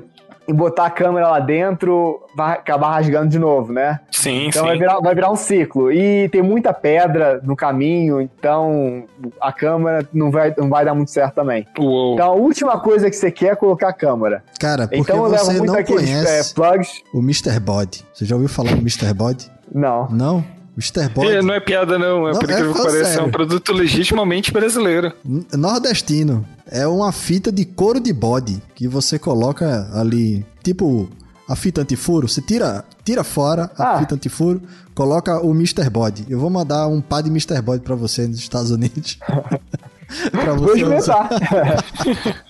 [0.48, 4.00] e botar a câmera lá dentro, vai acabar rasgando de novo, né?
[4.10, 4.68] Sim, então sim.
[4.68, 5.92] Vai virar, vai virar um ciclo.
[5.92, 9.04] E tem muita pedra no caminho, então
[9.40, 11.66] a câmera não vai, não vai dar muito certo também.
[11.78, 12.14] Uou.
[12.14, 14.42] Então a última coisa que você quer é colocar a câmera.
[14.58, 17.02] Cara, porque então, eu levo muito não conhece é, plugs.
[17.12, 17.60] o Mr.
[17.60, 18.06] Body.
[18.14, 19.12] Você já ouviu falar do Mr.
[19.12, 19.50] Body?
[19.70, 20.08] Não.
[20.08, 20.57] Não?
[20.78, 21.08] Mr.
[21.08, 21.32] Body.
[21.32, 22.28] É, não é piada, não.
[22.28, 25.12] É não, porque é, parece é um produto legitimamente brasileiro.
[25.52, 26.46] Nordestino.
[26.70, 31.08] É uma fita de couro de bode que você coloca ali, tipo
[31.48, 32.28] a fita antifuro.
[32.28, 33.98] Você tira, tira fora a ah.
[33.98, 34.62] fita antifuro,
[34.94, 35.90] coloca o Mr.
[35.90, 36.26] Body.
[36.28, 37.60] Eu vou mandar um par de Mr.
[37.60, 39.18] Body pra você nos Estados Unidos.
[40.30, 41.28] pra você vou experimentar.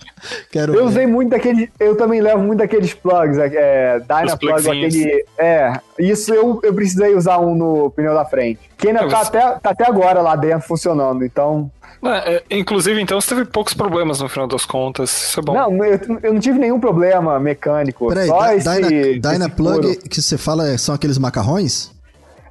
[0.51, 0.89] Quero eu ver.
[0.89, 1.71] usei muito daquele.
[1.79, 5.25] Eu também levo muito daqueles plugs, é, Dynaplug, aquele.
[5.37, 8.59] É, isso eu, eu precisei usar um no pneu da frente.
[8.77, 9.37] Que ainda é, tá, você...
[9.37, 11.71] até, tá até agora lá dentro funcionando, então.
[12.03, 15.09] É, é, inclusive, então, você teve poucos problemas no final das contas.
[15.09, 15.53] Isso é bom.
[15.53, 18.07] Não, eu, eu não tive nenhum problema mecânico.
[18.07, 21.91] Peraí, só da, esse, Dynaplug que você fala são aqueles macarrões?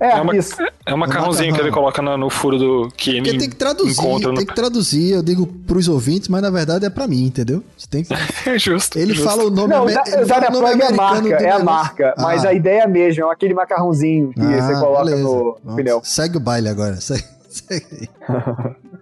[0.01, 0.55] É, é, uma, isso.
[0.87, 3.93] é um macarrãozinho que ele coloca no, no furo do que ele tem que traduzir,
[3.93, 4.29] encontra.
[4.31, 4.47] Tem no...
[4.47, 7.65] que traduzir, eu digo pros ouvintes, mas na verdade é pra mim, entendeu?
[7.77, 8.15] Você tem que...
[8.49, 8.99] é justo.
[8.99, 9.29] Ele justo.
[9.29, 12.15] fala o nome, Não, da, ele fala o nome é a marca, é a marca,
[12.17, 12.23] ah.
[12.23, 15.23] mas a ideia é mesmo, é aquele macarrãozinho que ah, você coloca beleza.
[15.23, 16.01] no Nossa, pneu.
[16.05, 17.25] Segue o baile agora, segue.
[17.49, 18.09] segue.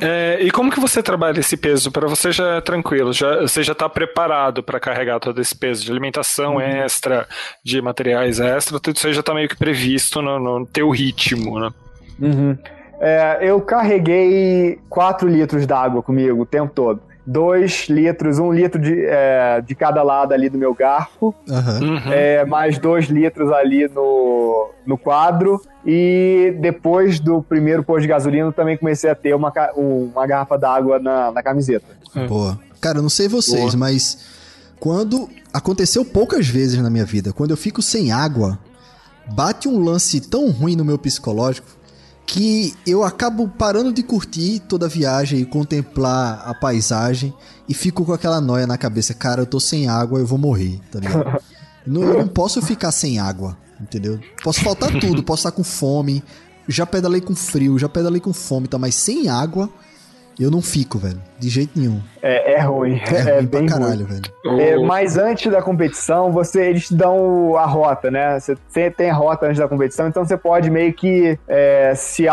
[0.00, 1.92] É, e como que você trabalha esse peso?
[1.92, 5.84] Para você já é tranquilo, já, você já está preparado para carregar todo esse peso
[5.84, 6.60] de alimentação uhum.
[6.60, 7.26] extra,
[7.62, 11.60] de materiais extra, tudo isso aí já está meio que previsto no, no teu ritmo,
[11.60, 11.70] né?
[12.20, 12.58] Uhum.
[12.98, 17.00] É, eu carreguei 4 litros d'água comigo o tempo todo.
[17.26, 22.12] 2 litros, 1 um litro de, é, de cada lado ali do meu garfo, uhum.
[22.12, 25.60] É, mais 2 litros ali no, no quadro.
[25.84, 30.98] E depois do primeiro posto de gasolina, também comecei a ter uma, uma garrafa d'água
[30.98, 31.86] na, na camiseta.
[32.14, 32.26] É.
[32.26, 32.58] Boa.
[32.80, 33.76] Cara, eu não sei vocês, Boa.
[33.76, 34.18] mas
[34.78, 38.58] quando aconteceu poucas vezes na minha vida, quando eu fico sem água,
[39.32, 41.75] bate um lance tão ruim no meu psicológico
[42.26, 47.32] que eu acabo parando de curtir toda a viagem e contemplar a paisagem
[47.68, 50.80] e fico com aquela noia na cabeça, cara, eu tô sem água, eu vou morrer,
[50.90, 51.40] tá ligado?
[51.86, 54.18] não, eu não posso ficar sem água, entendeu?
[54.42, 56.22] Posso faltar tudo, posso estar com fome,
[56.68, 58.76] já pedalei com frio, já pedalei com fome, tá?
[58.76, 59.70] Mas sem água,
[60.44, 61.20] eu não fico, velho.
[61.38, 62.00] De jeito nenhum.
[62.22, 63.00] É, é ruim.
[63.10, 64.20] É, É, ruim pra bem caralho, ruim.
[64.44, 64.60] velho.
[64.60, 68.38] É, mas antes da competição, você, eles te dão a rota, né?
[68.38, 72.26] Você tem- tem a rota antes da competição, então você pode meio que é, se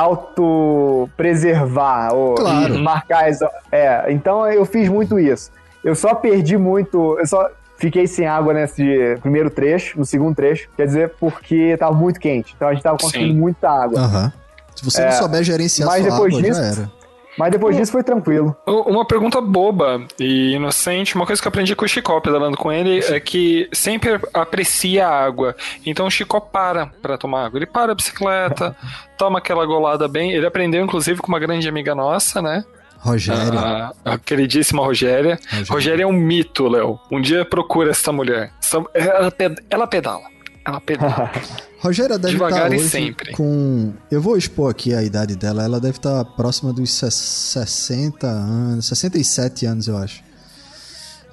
[0.94, 2.80] auto-preservar ou Claro.
[2.80, 3.40] marcar as.
[3.72, 5.52] É, então eu fiz muito isso.
[5.84, 7.18] Eu só perdi muito.
[7.20, 11.94] Eu só fiquei sem água nesse primeiro trecho, no segundo trecho, quer dizer, porque tava
[11.94, 12.54] muito quente.
[12.56, 13.40] Então a gente tava consumindo Sim.
[13.40, 14.00] muita água.
[14.00, 14.34] Aham.
[14.76, 16.92] Se você não souber gerenciar mas sua depois água, disso- já era.
[17.38, 18.56] Mas depois disso foi tranquilo.
[18.66, 22.72] Uma pergunta boba e inocente, uma coisa que eu aprendi com o Chicó pedalando com
[22.72, 25.56] ele é que sempre aprecia a água.
[25.86, 27.58] Então o Chicó para pra tomar água.
[27.58, 28.76] Ele para a bicicleta,
[29.18, 30.32] toma aquela golada bem.
[30.32, 32.64] Ele aprendeu, inclusive, com uma grande amiga nossa, né?
[33.00, 33.60] Rogério.
[33.60, 35.38] A, a queridíssima Rogéria.
[35.52, 35.66] Rogéria.
[35.70, 36.98] Rogéria é um mito, Léo.
[37.12, 38.52] Um dia procura essa mulher.
[38.94, 40.24] Ela, ped- ela pedala.
[40.66, 41.32] Ela pedala.
[41.80, 43.32] Rogéria deve Devagar estar hoje sempre.
[43.34, 43.94] com...
[44.10, 45.64] Eu vou expor aqui a idade dela.
[45.64, 50.24] Ela deve estar próxima dos ses- 60 anos, 67 anos, eu acho.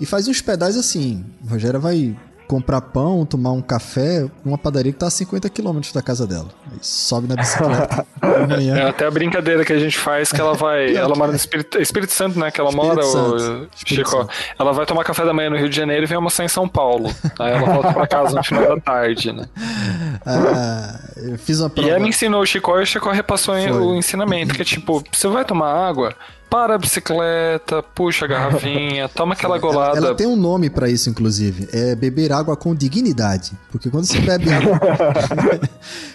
[0.01, 1.25] E faz uns pedais assim.
[1.49, 2.17] Rogéria vai
[2.51, 6.49] comprar pão, tomar um café, numa padaria que tá a 50 quilômetros da casa dela.
[6.73, 8.05] Aí sobe na bicicleta
[8.59, 10.93] de É até a brincadeira que a gente faz que ela vai.
[10.97, 12.51] ela mora no Espírito, Espírito Santo, né?
[12.51, 13.69] Que ela Espírito mora, Santo.
[13.73, 14.11] o Chico.
[14.11, 14.31] Santo.
[14.59, 16.69] Ela vai tomar café da manhã no Rio de Janeiro e vem almoçar em São
[16.69, 17.15] Paulo.
[17.39, 19.45] Aí ela volta pra casa no final da tarde, né?
[20.27, 21.89] Ah, eu fiz uma E prova.
[21.89, 23.71] ela ensinou o Chico e o Chico repassou Foi.
[23.71, 26.15] o ensinamento, que é tipo, você vai tomar água,
[26.51, 29.97] para a bicicleta, puxa a garrafinha, toma aquela golada.
[29.97, 31.69] Ela, ela tem um nome pra isso, inclusive.
[31.73, 33.53] É beber água com dignidade.
[33.71, 34.79] Porque quando você bebe água.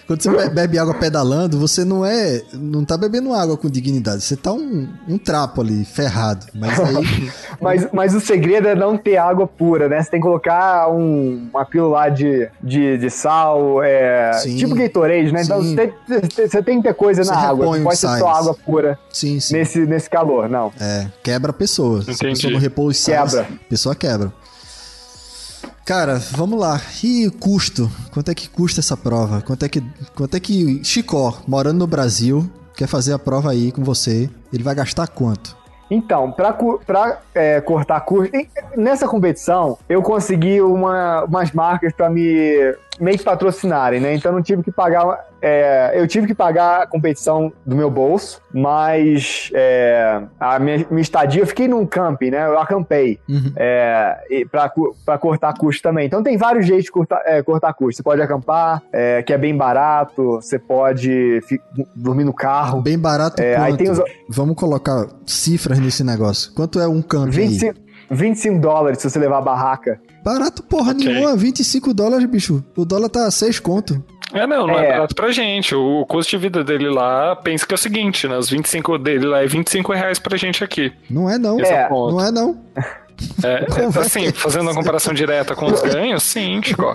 [0.06, 2.42] quando você be- bebe água pedalando, você não é.
[2.52, 4.22] Não tá bebendo água com dignidade.
[4.22, 6.46] Você tá um, um trapo ali, ferrado.
[6.54, 7.30] Mas aí.
[7.60, 10.02] Mas, mas o segredo é não ter água pura, né?
[10.02, 14.56] Você tem que colocar um, uma pílula de, de, de sal, é, Sim.
[14.56, 15.42] tipo Gatorade, né?
[15.42, 15.74] Então Sim.
[15.74, 15.86] você
[16.20, 17.76] tem, você tem que ter coisa Você na água.
[17.76, 19.54] Não pode ser só água pura Sim, sim.
[19.54, 20.72] nesse, nesse calor, não.
[20.80, 22.02] É, quebra a pessoa.
[22.02, 23.48] Se a pessoa não sais, Quebra.
[23.68, 24.32] pessoa quebra.
[25.84, 26.80] Cara, vamos lá.
[27.02, 27.90] E o custo?
[28.12, 29.40] Quanto é que custa essa prova?
[29.40, 29.80] Quanto é que,
[30.16, 34.28] quanto é que Chicó, morando no Brasil, quer fazer a prova aí com você?
[34.52, 35.56] Ele vai gastar quanto?
[35.88, 36.56] Então, pra
[37.32, 38.32] é, cortar custo,
[38.76, 44.14] nessa competição eu consegui uma, umas marcas pra me meio que patrocinarem, né?
[44.14, 45.26] Então não tive que pagar.
[45.42, 51.02] é, eu tive que pagar a competição do meu bolso, mas é, a minha, minha
[51.02, 52.46] estadia, eu fiquei num camping, né?
[52.46, 53.18] Eu acampei.
[53.28, 53.52] Uhum.
[53.56, 54.18] É,
[55.04, 56.06] pra cortar custo também.
[56.06, 57.96] Então tem vários jeitos de cortar, é, cortar custo.
[57.98, 61.60] Você pode acampar, é, que é bem barato, você pode fi-
[61.94, 62.80] dormir no carro.
[62.82, 63.64] Bem barato É, quanto?
[63.66, 66.52] aí tem os- Vamos colocar cifras nesse negócio.
[66.54, 67.48] Quanto é um camping aí?
[67.48, 67.80] 25,
[68.10, 70.00] 25 dólares se você levar a barraca.
[70.26, 71.06] Barato porra Ok.
[71.06, 72.64] nenhuma, 25 dólares, bicho.
[72.76, 74.04] O dólar tá 6 conto.
[74.32, 74.92] É, não, não é, É.
[74.94, 75.72] barato pra gente.
[75.72, 78.36] O, o custo de vida dele lá, pensa que é o seguinte, né?
[78.36, 80.92] Os 25 dele lá é 25 reais pra gente aqui.
[81.08, 81.60] Não é não.
[81.60, 82.16] É, É, ponto.
[82.16, 82.58] Não é não.
[83.42, 83.64] É,
[83.98, 86.92] assim, fazendo uma comparação direta com os ganhos, sim, Chico.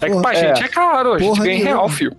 [0.00, 0.36] É que pra é.
[0.54, 2.12] gente é caro, a gente Porra ganha em real, fio.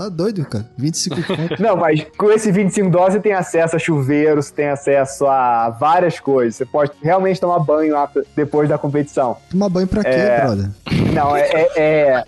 [0.00, 0.64] Tá doido, cara.
[0.78, 1.62] 25 conto.
[1.62, 5.68] Não, mas com esse 25 dólares você tem acesso a chuveiro, você tem acesso a
[5.68, 6.56] várias coisas.
[6.56, 9.36] Você pode realmente tomar banho lá depois da competição.
[9.50, 10.40] Tomar banho pra quê, É.
[10.40, 10.70] brother?
[11.12, 12.24] Não, é, é, é-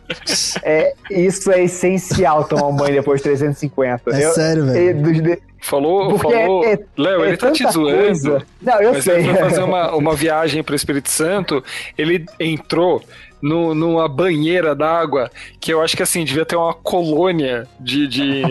[0.63, 4.11] é- Isso é essencial tomar um banho depois de 350.
[4.11, 5.39] É sério, velho.
[5.63, 6.65] Falou, Porque falou.
[6.67, 7.97] é- Léo, é ele tá te zoando.
[7.97, 8.43] coisa.
[8.61, 9.15] Não, eu Mas sei.
[9.21, 11.63] ele foi fazer uma, uma viagem pro Espírito Santo,
[11.97, 13.01] ele entrou
[13.43, 18.43] no, numa banheira d'água que eu acho que assim, devia ter uma colônia de, de,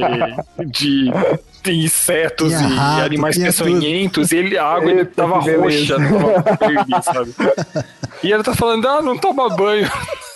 [0.65, 1.11] de,
[1.71, 7.33] insetos e rato, animais peçonhentos, e ele, a água ele tava roxa, tava verde, sabe?
[8.23, 9.89] E ele tá falando, ah, não toma banho.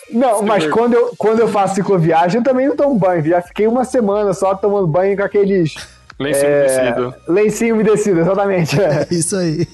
[0.10, 3.24] Não, mas quando eu, quando eu faço cicloviagem, eu também não tomo banho.
[3.24, 5.76] Já fiquei uma semana só tomando banho com aqueles
[6.18, 7.14] Lenço é, umedecido.
[7.28, 8.80] lencinho umedecido, exatamente.
[8.82, 9.68] É isso aí.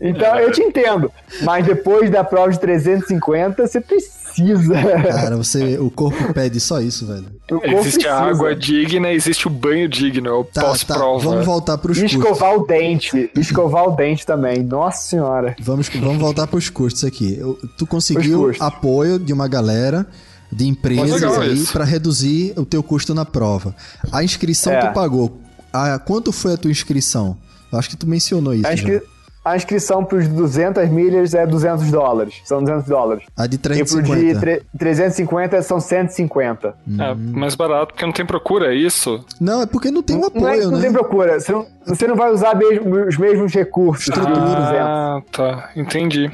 [0.00, 1.10] Então eu te entendo.
[1.42, 4.74] Mas depois da prova de 350, você precisa.
[5.02, 7.24] Cara, você, o corpo pede só isso, velho.
[7.50, 8.30] O corpo Existe a precisa.
[8.30, 10.68] água digna, existe o banho digno, é o Tá, tá.
[10.68, 11.24] pós-prova.
[11.30, 12.12] Vamos voltar pros custos.
[12.20, 13.30] escovar o dente.
[13.36, 14.62] Escovar o dente também.
[14.62, 15.56] Nossa senhora.
[15.60, 17.36] Vamos, vamos voltar pros custos aqui.
[17.40, 20.06] Eu- tu conseguiu apoio de uma galera
[20.52, 23.74] de empresas aí pra reduzir o teu custo na prova.
[24.12, 24.78] A inscrição É.
[24.78, 25.40] tu pagou.
[25.72, 27.36] A, quanto foi a tua inscrição?
[27.72, 28.66] Eu acho que tu mencionou isso.
[28.66, 29.02] A, inscri-
[29.44, 32.36] a inscrição para os 200 milhas é 200 dólares.
[32.44, 33.24] São 200 dólares.
[33.36, 34.34] A de E pro 350.
[34.34, 36.74] de tre- 350 são 150.
[36.98, 39.24] É, mais barato porque não tem procura, é isso?
[39.40, 40.82] Não, é porque não tem um não, é apoio, não né?
[40.84, 41.38] tem procura.
[41.40, 44.08] Você não, você não vai usar mesmo- os mesmos recursos.
[44.08, 44.38] 200.
[44.38, 45.70] Ah, tá.
[45.76, 46.30] Entendi.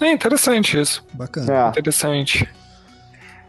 [0.00, 1.04] É interessante isso.
[1.12, 1.52] Bacana.
[1.52, 1.68] É.
[1.68, 2.48] Interessante.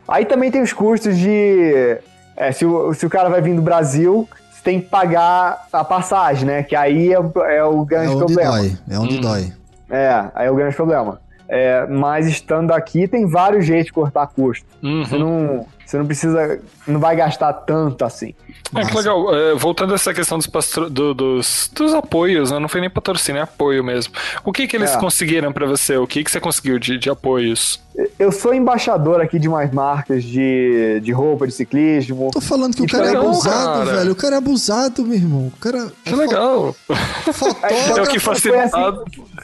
[0.08, 1.98] Aí também tem os custos de.
[2.36, 4.28] é, se, o, se o cara vai vir do Brasil,
[4.64, 6.64] você tem que pagar a passagem, né?
[6.64, 8.52] Que aí é, o- é o É grande onde problema.
[8.52, 8.78] dói.
[8.90, 9.22] É onde Hum.
[9.22, 9.54] dói.
[9.90, 11.20] É, aí é o grande problema.
[11.50, 14.66] É, mas estando aqui, tem vários jeitos de cortar custo.
[14.82, 15.20] Você Uhum.
[15.20, 16.60] não, você não precisa.
[16.88, 18.34] Não vai gastar tanto assim.
[18.76, 19.34] É que legal.
[19.34, 22.60] É, voltando a essa questão dos, pastro- do- dos, dos apoios, né?
[22.60, 24.14] Não foi nem patrocínio, é apoio mesmo.
[24.44, 24.98] O que que eles É.
[25.00, 25.96] conseguiram pra você?
[25.98, 27.82] O que que você conseguiu de, de apoios?
[28.18, 32.32] Eu sou embaixador aqui de umas marcas de, de roupa, de ciclismo.
[32.34, 33.98] Tô falando que o Que cara é abusado, cara.
[34.00, 34.12] velho.
[34.12, 35.48] O cara é abusado, meu irmão.
[35.56, 36.74] O cara é Que legal.
[36.74, 39.04] fo- É o fotógrafo, que Foi assim, facilitado.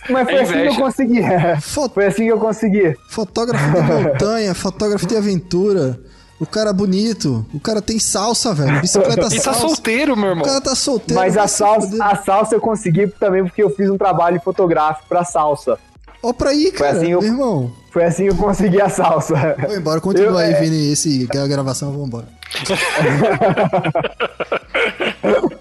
[0.10, 1.22] mas foi É assim que eu consegui.
[1.62, 2.96] fo- Foi assim que eu consegui.
[3.10, 6.00] fotógrafo de montanha, fotógrafo de aventura.
[6.40, 7.46] O cara é bonito.
[7.54, 8.80] O cara tem salsa, velho.
[8.82, 9.60] Bicicleta E tá salsa.
[9.60, 10.46] solteiro, meu O irmão.
[10.46, 11.20] cara tá solteiro.
[11.22, 15.24] Mas a salsa, a salsa eu consegui também porque eu fiz um trabalho fotográfico pra
[15.26, 15.78] salsa.
[16.24, 16.98] Ó pra aí, cara.
[16.98, 17.72] assim, eu- Meu irmão.
[17.92, 19.56] Foi assim que eu consegui a salsa.
[19.68, 20.00] Vou embora.
[20.00, 20.92] Continua Eu- aí, é- Vini.
[20.92, 22.28] Esse, que é a gravação, vou embora.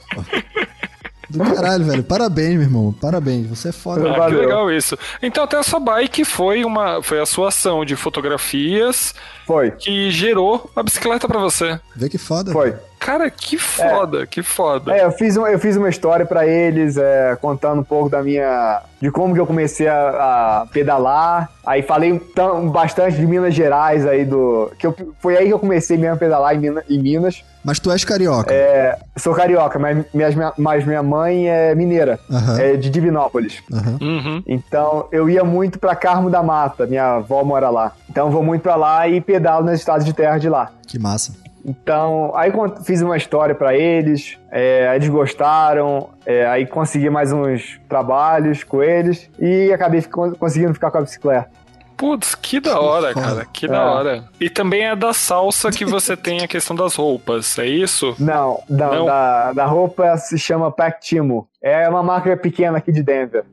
[1.29, 2.03] Do caralho, velho.
[2.03, 2.95] Parabéns, meu irmão.
[2.99, 3.47] Parabéns.
[3.49, 4.11] Você é foda.
[4.11, 4.97] Ah, que legal isso.
[5.23, 9.15] Então até essa bike foi uma foi a sua ação de fotografias
[9.47, 11.79] Foi, que gerou a bicicleta pra você.
[11.95, 12.53] Vê que foda.
[12.53, 12.73] foi.
[12.73, 12.83] Cara,
[13.31, 14.95] que foda, que foda.
[14.95, 18.23] É, eu fiz, um- eu fiz uma história pra eles, é, contando um pouco da
[18.23, 18.83] minha.
[19.01, 21.49] de como que eu comecei a, a pedalar.
[21.65, 24.71] Aí falei tão, bastante de Minas Gerais aí do.
[24.79, 27.45] Que eu, foi aí que eu comecei mesmo a pedalar em, Mina- em Minas.
[27.65, 28.53] Mas tu és carioca.
[28.53, 32.59] É, sou carioca, mas, minhas, mas minha mãe é mineira, Aham.
[32.61, 33.63] é de Divinópolis.
[33.73, 33.99] Aham.
[34.01, 34.43] Uhum.
[34.47, 37.93] Então eu ia muito pra Carmo da Mata, minha avó mora lá.
[38.11, 40.71] Então eu vou muito pra lá e pedalo nas estradas de terra de lá.
[40.87, 41.33] Que massa.
[41.69, 42.51] Então, aí
[42.85, 48.65] fiz uma história pra eles, é, aí eles gostaram, é, aí consegui mais uns trabalhos
[48.65, 51.51] com eles e acabei fico- conseguindo ficar com a bicicleta.
[51.95, 53.45] Putz, que da hora, cara.
[53.53, 53.69] Que É.
[53.69, 54.25] da hora.
[54.41, 58.15] E também é da salsa que você tem a questão das roupas, é isso?
[58.19, 59.07] Não, não, Não?
[59.07, 61.49] Da, da roupa se chama Pactimo.
[61.61, 63.45] É uma marca pequena aqui de Denver.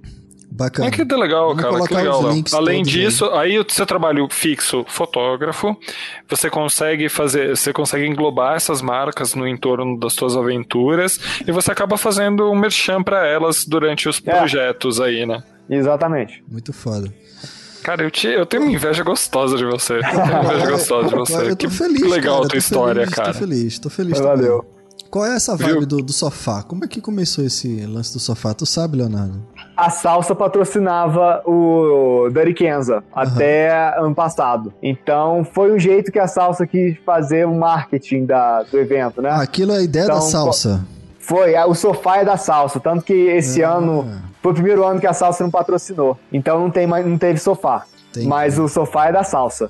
[0.55, 0.87] Bacana.
[0.87, 1.87] É que legal, Vamos cara.
[1.87, 2.21] Que legal.
[2.53, 5.75] Além disso, aí o seu trabalho fixo, fotógrafo,
[6.29, 11.71] você consegue fazer, você consegue englobar essas marcas no entorno das suas aventuras e você
[11.71, 14.31] acaba fazendo um merchan pra elas durante os É.
[14.37, 15.43] projetos aí, né?
[15.69, 16.41] Exatamente.
[16.49, 17.13] Muito foda.
[17.83, 19.97] Cara, eu, te, eu tenho uma inveja gostosa de você.
[19.97, 21.35] Eu tenho uma inveja gostosa de você.
[21.35, 22.45] Eu tô que feliz, que legal cara.
[22.45, 23.33] a tua história, feliz, cara.
[23.33, 24.19] Tô feliz, tô feliz.
[24.19, 24.59] Valeu.
[24.59, 24.75] também.
[25.09, 26.63] Qual é essa vibe do, do sofá?
[26.63, 28.53] Como é que começou esse lance do sofá?
[28.53, 29.45] Tu sabe, Leonardo?
[29.78, 34.73] A salsa patrocinava o Dirty Kenza até ano passado.
[34.82, 39.32] Então foi um jeito que a salsa quis fazer o marketing da, do evento, né?
[39.32, 40.86] Aquilo é a ideia da Então, salsa.
[41.19, 43.71] Foi, a- o sofá é da salsa, tanto que esse Ah.
[43.71, 44.07] ano
[44.41, 46.17] foi o primeiro ano que a salsa não patrocinou.
[46.32, 47.84] Então não, tem mais, não teve sofá.
[48.11, 48.28] Entendi.
[48.28, 49.69] Mas o sofá é da salsa.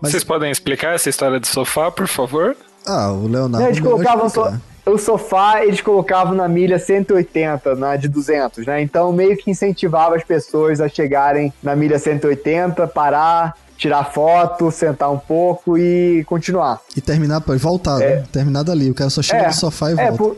[0.00, 2.54] Mas- Vocês podem explicar essa história de sofá, por favor?
[2.86, 3.66] Ah, o Leonardo.
[3.66, 4.69] eles vai colocavam so- explicar.
[4.94, 8.80] O sofá, eles colocavam na milha 180, na de 200, né?
[8.82, 15.10] Então meio que incentivava as pessoas a chegarem na milha 180, parar, tirar foto, sentar
[15.10, 16.80] um pouco e continuar.
[16.96, 18.24] E terminar, pode voltar, né?
[18.30, 18.90] Terminar dali.
[18.90, 20.16] O cara só chega É, no sofá e É, volta.
[20.18, 20.36] por-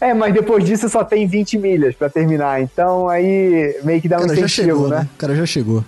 [0.00, 2.60] é, mas depois disso só tem 20 milhas pra terminar.
[2.60, 4.96] Então aí meio que dá um cara já chegou, né?
[5.00, 5.08] né?
[5.14, 5.84] O cara já chegou.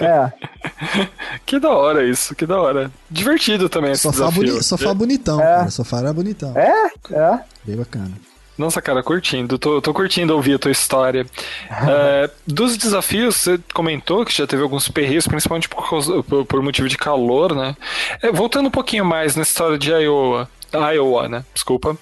[0.00, 0.32] É.
[1.46, 2.90] Que da hora isso, que da hora.
[3.10, 4.42] Divertido também esse Sofá, desafio.
[4.52, 5.44] boni sofá bonitão, É.
[5.44, 5.70] cara.
[5.70, 6.52] Sofá era bonitão.
[6.56, 7.40] É, é.
[7.64, 8.10] Bem bacana.
[8.58, 9.56] Nossa, cara, curtindo.
[9.58, 11.24] Tô, tô curtindo ouvir a tua história.
[11.88, 16.62] É, dos desafios, você comentou que já teve alguns perreios, principalmente por, causa- por- por
[16.62, 17.76] motivo de calor, né?
[18.22, 20.48] É, voltando um pouquinho mais na história de Iowa.
[20.72, 21.44] Iowa, né?
[21.54, 21.96] Desculpa.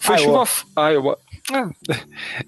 [0.00, 0.46] Foi Iowa.
[0.46, 0.90] chuva.
[0.92, 1.18] Iowa.
[1.52, 1.68] Ah,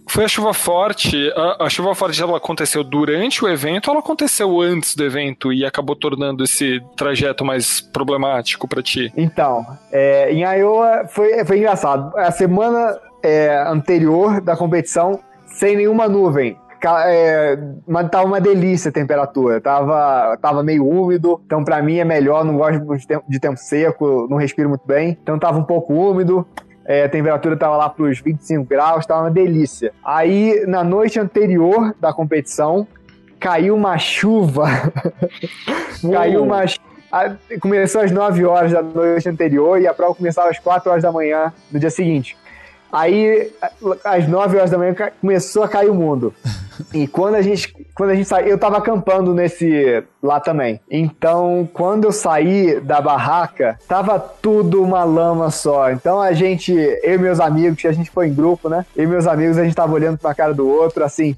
[0.09, 1.31] foi a chuva forte.
[1.37, 5.65] A, a chuva forte ela aconteceu durante o evento ela aconteceu antes do evento e
[5.65, 9.13] acabou tornando esse trajeto mais problemático pra ti?
[9.17, 12.17] Então, é, em Iowa foi, foi engraçado.
[12.17, 16.57] A semana é, anterior da competição, sem nenhuma nuvem.
[17.07, 19.61] É, mas tava uma delícia a temperatura.
[19.61, 21.41] Tava, tava meio úmido.
[21.45, 22.45] Então, pra mim, é melhor.
[22.45, 25.19] Não gosto de tempo, de tempo seco, não respiro muito bem.
[25.21, 26.47] Então, tava um pouco úmido.
[26.89, 29.93] É, a temperatura tava lá pros 25 graus, tava uma delícia.
[30.05, 32.87] Aí, na noite anterior da competição,
[33.41, 34.67] caiu uma chuva.
[36.13, 36.79] caiu uma chu-
[37.11, 41.03] a- Começou às 9 horas da noite anterior e a prova começava às 4 horas
[41.03, 42.37] da manhã no dia seguinte.
[42.93, 43.53] Aí,
[44.05, 46.33] às 9 horas da manhã, começou a cair o mundo.
[46.93, 50.81] E quando a gente, quando a gente saiu, eu tava acampando nesse lá também.
[50.91, 55.91] Então, quando eu saí da barraca, tava tudo uma lama só.
[55.91, 58.85] Então a gente, eu e meus amigos, a gente foi em grupo, né?
[58.95, 61.37] Eu e meus amigos, a gente tava olhando pra cara do outro, assim,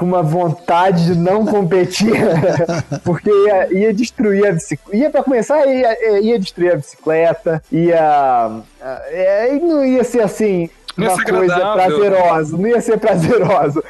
[0.00, 2.14] com uma vontade de não competir,
[3.04, 4.96] porque ia, ia destruir a bicicleta.
[4.96, 8.62] Ia pra começar, ia, ia destruir a bicicleta, ia.
[9.10, 10.70] É, não ia ser assim.
[11.00, 11.98] Não ia Uma ser coisa agradável.
[11.98, 13.82] prazerosa, não ia ser prazerosa.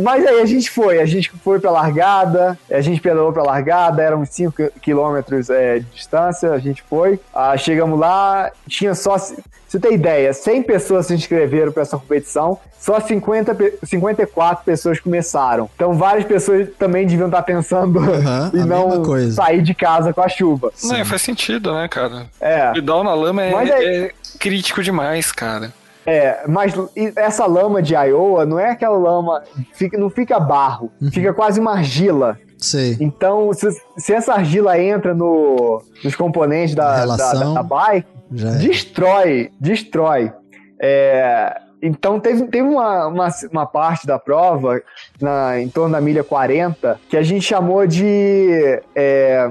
[0.00, 4.02] Mas aí a gente foi, a gente foi pra largada, a gente pedalou pra largada,
[4.02, 7.18] eram uns 5 quilômetros é, de distância, a gente foi.
[7.34, 9.34] Ah, chegamos lá, tinha só, se
[9.66, 15.00] você tem ideia, 100 pessoas se inscreveram pra essa competição, só 50, pe- 54 pessoas
[15.00, 15.70] começaram.
[15.74, 19.02] Então várias pessoas também deviam estar pensando Aham, em a não
[19.32, 20.70] sair de casa com a chuva.
[20.84, 22.26] Não, faz sentido, né, cara?
[22.38, 22.72] É.
[22.72, 25.72] Pedal na lama é, é- é crítico demais, cara.
[26.08, 26.72] É, mas
[27.16, 29.42] essa lama de Iowa não é aquela lama,
[29.74, 31.10] fica, não fica barro, Uhum.
[31.10, 32.38] fica quase uma argila.
[32.56, 32.96] Sei.
[32.98, 37.54] Então, se, se essa argila entra no, nos componentes da, da, relação.
[37.54, 38.58] da bike, é.
[38.58, 40.32] destrói, destrói.
[40.80, 44.80] É, então, teve, teve uma, uma, uma parte da prova,
[45.20, 48.80] na, em torno da milha 40, que a gente chamou de.
[48.94, 49.48] é,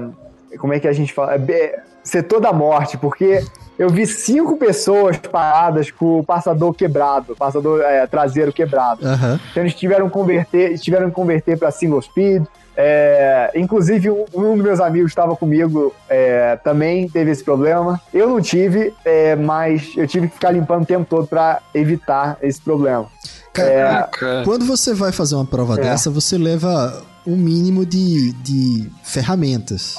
[0.58, 1.36] como é que a gente fala?
[1.36, 3.42] É, setor da morte, porque
[3.78, 9.06] eu vi cinco pessoas paradas com o passador quebrado, passador é, traseiro quebrado.
[9.06, 9.38] Aham.
[9.50, 12.44] Então eles tiveram que converter, tiveram que converter para single speed.
[12.80, 18.00] É, inclusive, um, um dos meus amigos estava comigo, é, também teve esse problema.
[18.14, 22.36] Eu não tive, é, mas eu tive que ficar limpando o tempo todo para evitar
[22.40, 23.06] esse problema.
[23.52, 25.80] Cara, É, Cara, Quando você vai fazer uma prova É.
[25.82, 29.96] dessa, você leva um mínimo de, de ferramentas.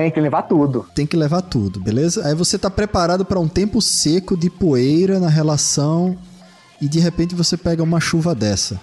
[0.00, 0.86] Tem que levar tudo.
[0.94, 2.26] Tem que levar tudo, beleza?
[2.26, 6.16] Aí você tá preparado para um tempo seco de poeira na relação
[6.80, 8.80] e de repente você pega uma chuva dessa.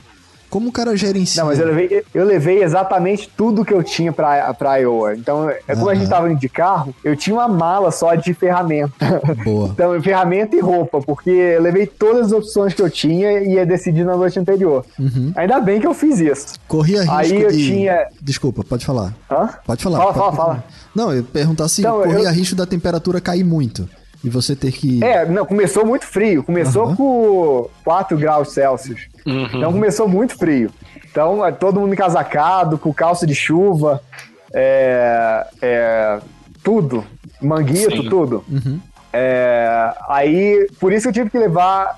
[0.50, 1.42] Como o cara gerencia?
[1.44, 5.14] Não, mas eu levei, eu levei exatamente tudo que eu tinha pra, pra Iowa.
[5.16, 8.34] Então, é como a gente tava indo de carro, eu tinha uma mala só de
[8.34, 9.22] ferramenta.
[9.46, 9.70] Boa.
[9.70, 13.66] Então, ferramenta e roupa, porque eu levei todas as opções que eu tinha e ia
[13.66, 14.84] decidir na noite anterior.
[14.98, 15.32] Uhum.
[15.36, 16.56] Ainda bem que eu fiz isso.
[16.68, 17.66] Corria risco Aí eu de...
[17.68, 19.14] tinha- Desculpa, pode falar.
[19.30, 19.50] Hã?
[19.66, 20.00] Pode falar.
[20.00, 20.64] Fala, pode fala, fala.
[20.96, 23.88] Não, eu ia perguntar se Então, corria eu- risco da temperatura cair muito.
[24.24, 25.04] E você ter que...
[25.04, 26.44] É, não, começou muito frio.
[26.44, 26.96] Começou Aham.
[26.96, 29.08] com 4 graus Celsius.
[29.26, 29.48] uhum.
[29.54, 30.72] Então começou muito frio.
[31.10, 34.02] Então, é todo mundo encasacado, com calça de chuva,
[34.54, 36.20] é, é,
[36.64, 37.04] tudo.
[37.42, 38.10] Manguito, Sim.
[38.10, 38.44] tudo.
[38.50, 38.80] Uhum.
[39.12, 41.98] É, aí, por isso eu tive que levar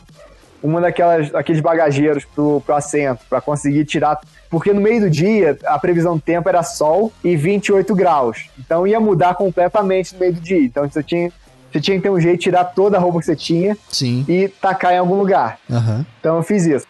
[0.63, 4.19] uma daquelas aqueles bagageiros pro, pro assento, para conseguir tirar.
[4.49, 8.49] Porque no meio do dia, a previsão do tempo era sol e 28 graus.
[8.59, 10.63] Então ia mudar completamente no meio do dia.
[10.63, 11.31] Então você tinha,
[11.71, 14.25] você tinha que ter um jeito de tirar toda a roupa que você tinha Sim.
[14.27, 15.57] e tacar em algum lugar.
[15.69, 16.05] Aham.
[16.19, 16.85] Então eu fiz isso.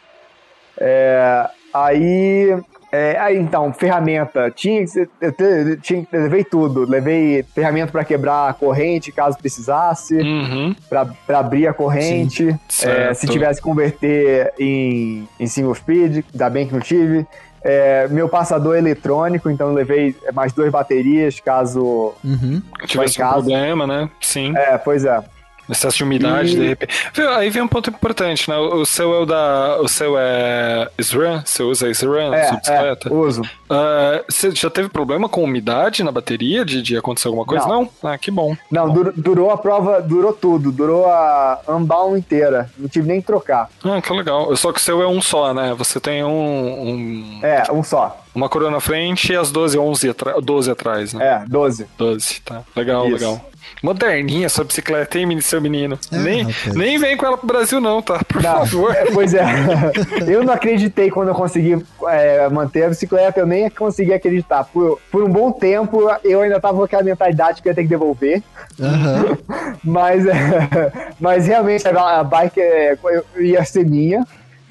[0.79, 2.57] É, aí,
[2.91, 4.49] é, aí, então, ferramenta.
[4.51, 4.84] Tinha
[5.21, 6.89] eu, te- eu tinha, eu levei tudo.
[6.89, 10.75] Levei ferramenta para quebrar a corrente, caso precisasse, Uhum.
[10.89, 12.55] para abrir a corrente.
[12.84, 17.25] É, se tivesse que converter em, em single speed, ainda bem que não tive.
[17.64, 22.14] É, meu passador eletrônico, então eu levei mais duas baterias, caso.
[22.24, 22.62] Uhum.
[22.86, 24.09] Tivesse um problema, né?
[24.20, 24.55] Sim.
[24.57, 25.24] É, pois é.
[25.72, 26.93] Excesso de umidade, E- de repente.
[27.38, 28.57] Aí vem um ponto importante, né?
[28.57, 29.78] O seu é o da.
[29.82, 31.41] O seu é SRAM?
[31.45, 33.09] Você usa SRAM É, sua bicicleta?
[33.09, 33.41] é, uso.
[33.69, 37.65] Ah, você já teve problema com umidade na bateria de, de acontecer alguma coisa?
[37.67, 37.89] Não.
[38.03, 38.55] Ah, que bom.
[38.69, 42.69] Não, dur- durou a prova, durou tudo, durou a unbound inteira.
[42.78, 43.69] Não tive nem que trocar.
[43.84, 44.53] Ah, que legal.
[44.57, 45.74] Só que o seu é um só, né?
[45.78, 48.19] Você tem um, um- É, um só.
[48.36, 51.26] uma coroa na frente e as 12, 11 atra 12 atrás, né?
[51.26, 51.88] É, 12.
[51.97, 52.61] 12, tá.
[52.76, 53.13] Legal, Isso.
[53.15, 53.41] legal.
[53.82, 55.97] Moderninha sua bicicleta, hein, seu menino?
[56.12, 56.76] É, nem, rapaz.
[56.76, 58.20] nem vem com ela pro Brasil, não, tá?
[58.24, 58.95] Por Não, favor.
[58.95, 59.43] é, pois é.
[60.28, 64.64] eu não acreditei quando eu consegui é, manter a bicicleta, eu nem consegui acreditar.
[64.66, 67.84] Por, por um bom tempo, eu ainda tava com aquela mentalidade que eu ia ter
[67.84, 68.43] que devolver.
[68.80, 69.38] Aham.
[69.84, 72.97] Mas, é, mas realmente a bike é,
[73.39, 74.24] ia ser minha.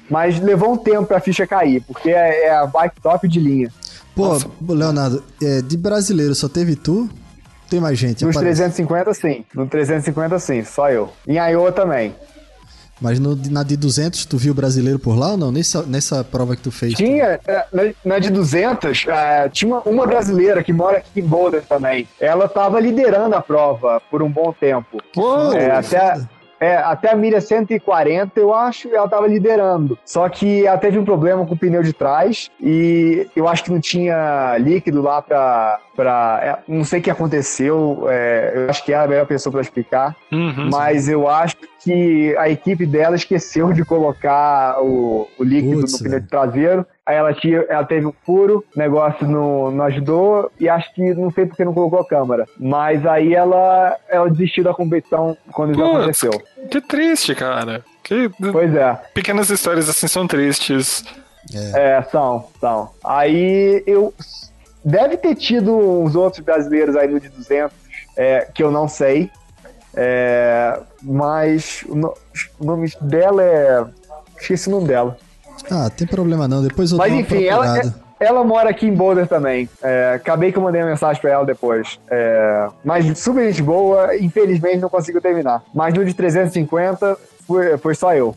[0.09, 3.69] Mas levou um tempo pra ficha cair, porque é, é a bike top de linha.
[4.15, 4.37] Pô,
[4.67, 7.09] Leonardo, é, de brasileiro só teve tu?
[7.71, 8.25] Tem mais gente?
[8.25, 8.63] Nos aparece.
[8.63, 9.45] 350, sim.
[9.55, 10.61] No 350, sim.
[10.65, 11.09] Só eu.
[11.25, 12.13] Em Iowa também.
[12.99, 15.53] Mas no, na de 200, tu viu brasileiro por lá ou não?
[15.53, 16.95] Nessa, nessa prova que tu fez?
[16.95, 17.39] Tinha,
[17.71, 22.05] na, na de 200, é, tinha uma, brasileira que mora aqui em Boulder também.
[22.19, 25.01] Ela tava liderando a prova por um bom tempo.
[25.15, 26.21] Uou, É, até,
[26.61, 29.97] É, até a milha 140, eu acho, ela tava liderando.
[30.05, 33.71] Só que ela teve um problema com o pneu de trás e eu acho que
[33.71, 35.79] não tinha líquido lá pra.
[35.95, 39.25] pra é, não sei o que aconteceu, é, eu acho que ela é a melhor
[39.25, 40.69] pessoa pra explicar, Uhum.
[40.71, 46.05] mas eu acho que a equipe dela esqueceu de colocar o, o líquido Putz, no
[46.05, 46.85] pneu de traseiro.
[47.05, 51.13] Aí ela, tinha, ela teve um furo, o negócio não, não ajudou e acho que
[51.15, 52.45] não sei porque não colocou a câmera.
[52.59, 55.95] Mas aí ela, ela desistiu da competição quando isso Putz.
[55.95, 56.43] aconteceu.
[56.69, 57.83] Que triste, cara.
[58.03, 58.93] Que Pois é.
[59.15, 61.03] pequenas histórias assim são tristes.
[61.73, 62.91] É, são, são.
[63.03, 64.13] Aí eu.
[64.85, 67.75] Deve ter tido uns outros brasileiros aí no de 200,
[68.15, 69.29] é, que eu não sei.
[69.95, 72.13] É, mas o, no-
[72.59, 73.85] o nome dela é.
[74.39, 75.17] Esqueci o nome dela.
[75.69, 76.61] Ah, tem problema não.
[76.63, 77.95] Depois eu Mas enfim, ela, procurada.
[78.19, 79.69] ela mora aqui em Boulder também.
[79.81, 81.99] É, acabei que eu mandei uma mensagem pra ela depois.
[82.09, 85.63] É, mas super gente boa, infelizmente não conseguiu terminar.
[85.73, 88.35] Mas no de 350 foi, foi só eu.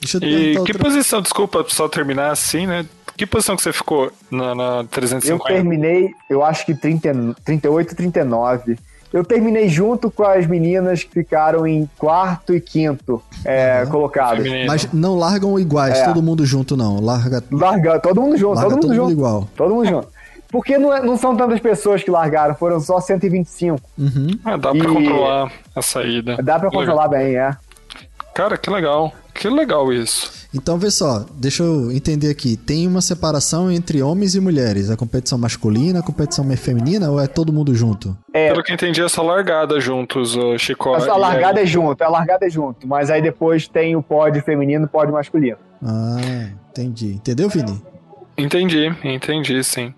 [0.00, 0.78] Deixa eu E que outra...
[0.78, 2.86] posição, desculpa, só terminar assim, né?
[3.16, 5.44] Que posição que você ficou na, na Eu 350?
[5.52, 8.78] terminei, eu acho que 30, 38, 39.
[9.12, 14.42] Eu terminei junto com as meninas que ficaram em quarto e quinto é, colocados.
[14.42, 14.66] Feminino.
[14.66, 16.04] Mas não largam iguais, É.
[16.04, 17.00] todo mundo junto não.
[17.00, 19.12] Larga, Larga, todo mundo junto, larga todo mundo todo mundo junto.
[19.12, 19.48] igual.
[19.56, 20.08] Todo mundo junto.
[20.50, 23.80] Porque não, é- não são tantas pessoas que largaram, foram só 125.
[23.98, 24.28] Uhum.
[24.44, 26.36] Ah, dá pra E- controlar a saída.
[26.42, 26.70] Dá pra Legal.
[26.72, 27.54] controlar bem, é.
[28.34, 29.12] Cara, que legal.
[29.38, 30.32] Que legal isso.
[30.52, 32.56] Então, vê só, deixa eu entender aqui.
[32.56, 34.90] Tem uma separação entre homens e mulheres.
[34.90, 38.16] A competição masculina, a competição feminina ou é todo mundo junto?
[38.32, 40.92] É, Pelo que eu entendi, é só largada juntos, o Chico.
[40.92, 42.84] a, a largada é junto, a largada é junto.
[42.88, 45.58] Mas aí depois tem o pódio feminino e o pódio masculino.
[45.84, 47.12] Ah, entendi.
[47.12, 47.80] Entendeu, Vini?
[48.36, 49.94] Entendi, entendi, sim.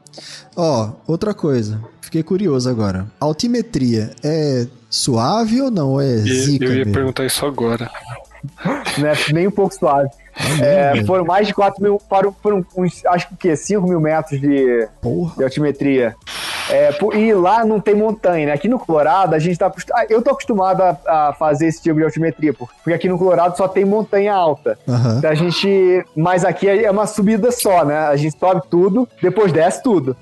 [0.54, 1.80] Ó, outra coisa.
[2.02, 3.06] Fiquei curioso agora.
[3.18, 5.92] Altimetria é suave ou não?
[5.92, 6.92] Ou é zica eu ia mesmo?
[6.92, 7.90] perguntar isso agora.
[8.98, 10.08] Não é nem um pouco suave.
[10.62, 13.56] É, foram mais de 4 mil, foram, foram uns, acho que o quê?
[13.56, 14.88] 5 mil metros de,
[15.36, 16.14] de altimetria.
[16.70, 18.52] É, e lá não tem montanha, né?
[18.52, 20.06] Aqui no Colorado, a gente tá acostumado.
[20.08, 20.96] Eu tô acostumado a,
[21.28, 24.78] a fazer esse tipo de altimetria, por- porque aqui no Colorado só tem montanha alta.
[24.88, 25.16] Aham.
[25.18, 26.04] Então a gente.
[26.16, 27.98] Mas aqui é uma subida só, né?
[28.06, 30.16] A gente sobe tudo, depois desce tudo.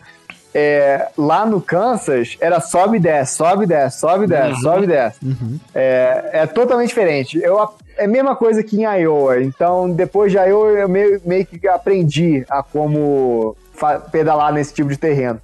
[0.61, 4.83] É, lá no Kansas era sobe e desce, sobe e desce, sobe e desce, sobe
[4.83, 5.19] e desce.
[5.25, 5.61] Uhum.
[5.73, 7.39] É, é totalmente diferente.
[7.41, 7.61] Eu,
[7.97, 9.41] é a mesma coisa que em Iowa.
[9.41, 13.57] Então, depois de Iowa, eu meio, meio que aprendi a como
[14.11, 15.41] pedalar nesse tipo de terreno.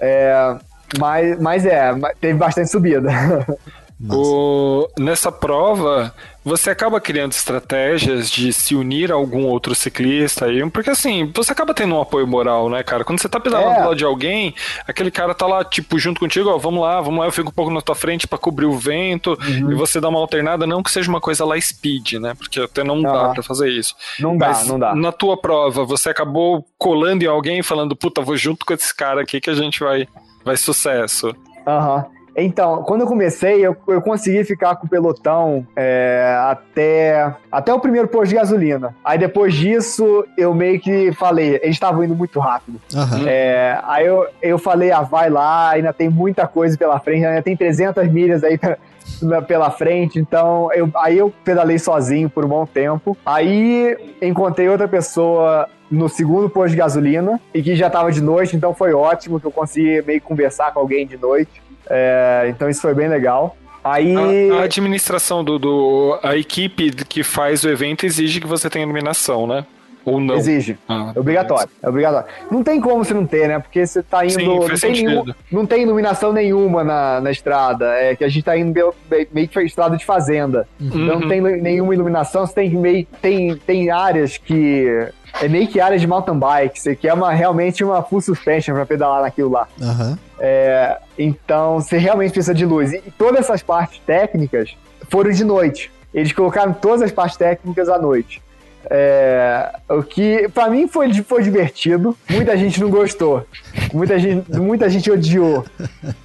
[0.00, 0.56] É,
[0.98, 3.10] mas, mas é, teve bastante subida.
[4.08, 10.68] O- nessa prova, você acaba criando estratégias de se unir a algum outro ciclista aí,
[10.70, 13.02] porque assim, você acaba tendo um apoio moral, né, cara?
[13.04, 13.74] Quando você tá pedalando É.
[13.82, 14.54] do lado de alguém,
[14.86, 17.52] aquele cara tá lá, tipo, junto contigo, ó, vamos lá, vamos lá, eu fico um
[17.52, 19.72] pouco na tua frente pra cobrir o vento, Uhum.
[19.72, 22.34] e você dá uma alternada, não que seja uma coisa lá speed, né?
[22.34, 23.96] Porque até não dá pra fazer isso.
[24.20, 24.94] Não dá, Mas não dá.
[24.94, 28.94] na tua prova, você acabou colando em alguém e falando, puta, vou junto com esse
[28.94, 30.06] cara aqui que a gente vai,
[30.44, 31.34] vai sucesso.
[31.66, 32.06] Aham.
[32.44, 37.80] Então, quando eu comecei, eu, eu consegui ficar com o pelotão é, até, até o
[37.80, 38.94] primeiro posto de gasolina.
[39.04, 42.80] Aí depois disso, eu meio que falei, eles estavam indo muito rápido.
[42.94, 43.24] Aham.
[43.26, 47.42] É, aí eu, eu falei, ah, vai lá, ainda tem muita coisa pela frente, ainda
[47.42, 48.78] tem 300 milhas aí pra-
[49.48, 53.16] pela frente, então eu, aí eu pedalei sozinho por um bom tempo.
[53.24, 58.54] Aí encontrei outra pessoa no segundo posto de gasolina e que já tava de noite,
[58.54, 61.62] então foi ótimo que eu consegui meio que conversar com alguém de noite.
[61.90, 63.56] É, então isso foi bem legal.
[63.84, 64.14] Aí.
[64.52, 66.18] A, a administração do, do.
[66.22, 69.64] A equipe que faz o evento exige que você tenha iluminação, né?
[70.04, 70.36] Ou não?
[70.36, 70.78] Exige.
[70.88, 72.26] Ah, É obrigatório, é obrigatório.
[72.50, 73.58] Não tem como você não ter, né?
[73.58, 74.32] Porque você tá indo.
[74.34, 77.92] Sim, não, tem nenhum- não tem iluminação nenhuma na, na estrada.
[77.94, 78.94] É que a gente tá indo meio,
[79.32, 80.66] meio que estrada de fazenda.
[80.80, 81.20] Então Uhum.
[81.20, 82.46] não tem nenhuma iluminação.
[82.46, 83.06] Você tem meio.
[83.20, 85.08] Tem, tem áreas que.
[85.40, 86.80] É meio que áreas de mountain bike.
[86.80, 89.68] Você quer uma, realmente uma full suspension pra pedalar naquilo lá.
[89.80, 90.18] Aham.
[90.40, 92.92] É, então você realmente precisa de luz.
[92.92, 94.76] E todas essas partes técnicas
[95.08, 95.90] foram de noite.
[96.12, 98.42] Eles colocaram todas as partes técnicas à noite.
[98.90, 102.16] É, o que pra mim foi, foi divertido.
[102.30, 103.44] Muita gente não gostou.
[103.92, 105.64] Muita gente, muita gente odiou.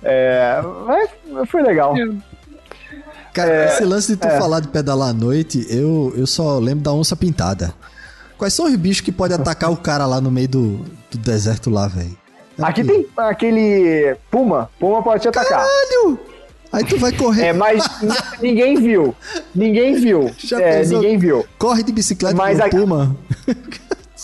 [0.01, 1.93] É, mas foi legal.
[3.33, 4.37] Cara, esse lance de tu é.
[4.37, 7.73] falar de pedalar à noite, eu, eu só lembro da onça pintada.
[8.43, 10.79] Quais são os bichos que podem atacar o cara lá no meio do,
[11.09, 12.13] do deserto lá, velho?
[12.59, 14.69] É Aqui tem aquele Puma.
[14.77, 15.61] Puma pode te atacar.
[15.65, 16.19] Caralho!
[16.69, 17.85] Aí tu vai correr, É, mas
[18.41, 19.15] ninguém viu.
[19.55, 20.29] Ninguém viu.
[20.37, 20.97] Já É, pensou?
[20.99, 21.45] ninguém viu.
[21.57, 23.15] corre de bicicleta Mas com a- Puma.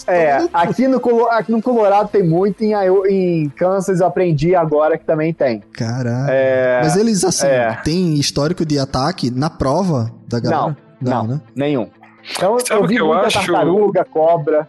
[0.06, 0.98] É, aqui no,
[1.30, 2.74] aqui no Colorado tem muito, em,
[3.10, 5.64] em Kansas eu aprendi agora que também tem.
[5.72, 6.30] Caralho.
[6.30, 7.72] É, Mas eles, assim, é.
[7.86, 10.76] têm histórico de ataque na prova, da galera?
[11.02, 11.42] Não, né?
[11.56, 11.88] nenhum.
[12.32, 13.40] Então Sabe eu o vi que eu muita acho?
[13.40, 14.68] tartaruga, cobra.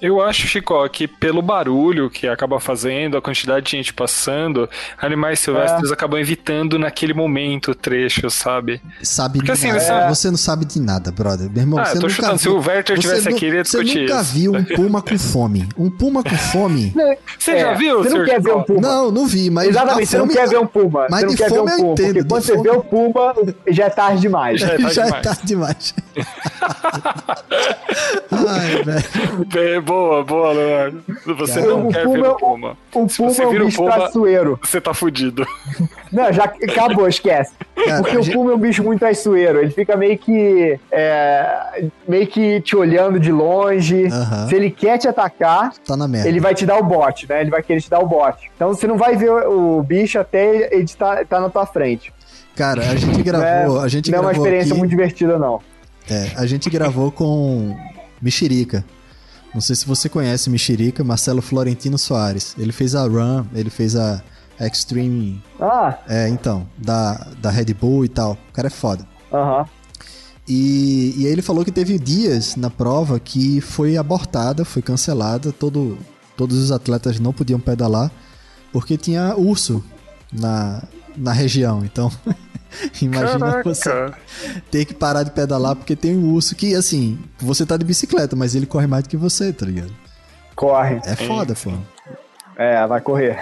[0.00, 4.68] Eu acho, Chico, que pelo barulho que acaba fazendo, a quantidade de gente passando,
[5.00, 5.94] animais silvestres É.
[5.94, 8.82] acabam evitando naquele momento o trecho, sabe?
[9.02, 9.80] Sabe Porque de assim, nada.
[9.80, 11.48] você- Você não sabe de nada, brother.
[11.50, 12.38] Meu irmão, Ah, você eu tô nunca chutando.
[12.38, 14.34] Se viu- o Werther você tivesse aqui, ele ia discutir Você nunca isso.
[14.34, 15.68] viu um puma com fome.
[15.78, 16.92] Um puma com fome?
[17.38, 18.80] Você É, já viu, Você não quer ver um puma.
[18.80, 19.68] Não, não vi, mas.
[19.68, 21.06] Exatamente, você não fome- quer ver um puma.
[21.10, 21.92] Mas você não de quer ver um fome eu puma.
[21.92, 23.34] entendo, porque quando você fome- vê o puma,
[23.68, 24.60] já é tarde demais.
[24.60, 25.94] Já é tarde Já é tarde demais.
[28.30, 29.44] Ai, velho.
[29.46, 31.02] Bem, boa, boa, Leonardo.
[31.38, 32.76] Você Cara, não o quer puma ver é o puma.
[32.94, 34.60] O Se puma você é um vira bicho puma- traiçoeiro.
[34.62, 35.46] Você tá fudido.
[36.12, 37.52] Não, já acabou, esquece.
[37.74, 39.60] Cara, Porque a o gente- puma é um bicho muito traiçoeiro.
[39.60, 40.78] Ele fica meio que.
[40.90, 44.08] é, meio que te olhando de longe.
[44.48, 46.28] Se ele quer te atacar, Tá na merda.
[46.28, 47.40] ele vai te dar o bote, né?
[47.40, 48.50] Ele vai querer te dar o bote.
[48.56, 52.12] Então você não vai ver o bicho até ele tá, tá na tua frente.
[52.54, 53.80] Cara, a gente gravou.
[53.80, 55.60] A gente não é uma gravou experiência aqui, muito divertida, não.
[56.08, 57.76] É, a gente gravou com
[58.20, 58.84] Mexerica.
[59.54, 62.54] Não sei se você conhece Mexerica, Marcelo Florentino Soares.
[62.58, 64.22] Ele fez a Run, ele fez a
[64.60, 65.42] Extreme.
[65.60, 68.32] Ah, É, então, da, da Red Bull e tal.
[68.48, 69.06] O cara é foda.
[69.32, 69.66] aham.
[70.48, 75.52] E, e aí ele falou que teve dias na prova que foi abortada, foi cancelada,
[75.52, 75.96] todo,
[76.36, 78.10] todos os atletas não podiam pedalar
[78.72, 79.84] porque tinha urso
[80.32, 80.82] na,
[81.16, 81.84] na região.
[81.84, 82.10] Então,
[83.00, 84.18] imagina você Caraca.
[84.70, 88.36] ter que parar de pedalar porque tem um urso que, assim, você tá de bicicleta,
[88.36, 89.92] mas ele corre mais do que você, tá ligado?
[90.54, 91.00] Corre.
[91.04, 91.72] É foda, pô.
[92.56, 93.38] É, vai correr.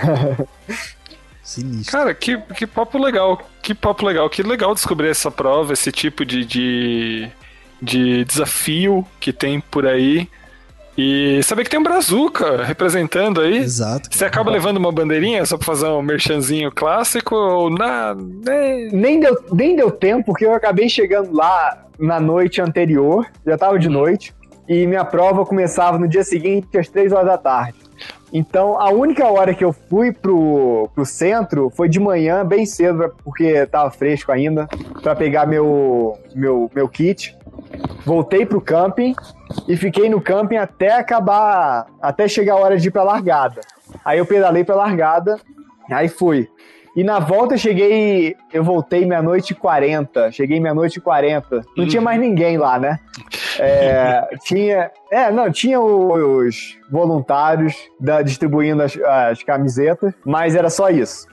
[1.43, 1.99] Sinistro.
[1.99, 3.43] Cara, que, que papo legal.
[3.63, 4.31] Que papo legal.
[4.31, 7.29] Que legal descobrir essa prova, esse tipo de, de,
[7.83, 10.29] de desafio que tem por aí.
[11.03, 13.57] E saber que tem um Brazuca representando aí.
[13.57, 14.11] Exato.
[14.13, 18.15] Você acaba levando uma bandeirinha só pra fazer um merchanzinho clássico ou na.
[18.15, 18.91] né?
[18.93, 23.79] nem, deu, nem deu tempo, porque eu acabei chegando lá na noite anterior, já tava
[23.79, 24.35] de noite,
[24.69, 27.79] e minha prova começava no dia seguinte, às três horas da tarde.
[28.33, 33.13] Então, a única hora que eu fui pro, pro centro foi de manhã, bem cedo,
[33.25, 34.69] porque tava fresco ainda,
[35.03, 37.37] pra pegar meu, meu, meu kit.
[38.05, 39.15] Voltei pro camping
[39.67, 43.61] e fiquei no camping até acabar, até chegar a hora de ir pra largada.
[44.05, 45.39] Aí eu pedalei pra largada,
[45.91, 46.49] aí fui.
[46.97, 51.63] E na volta eu cheguei, eu voltei meia-noite e 40, cheguei meia-noite e 40.
[51.77, 52.99] Não tinha mais ninguém lá, né?
[53.59, 60.91] É, tinha, é, não, tinha os voluntários da- distribuindo as, as camisetas, mas era só
[60.91, 61.27] isso.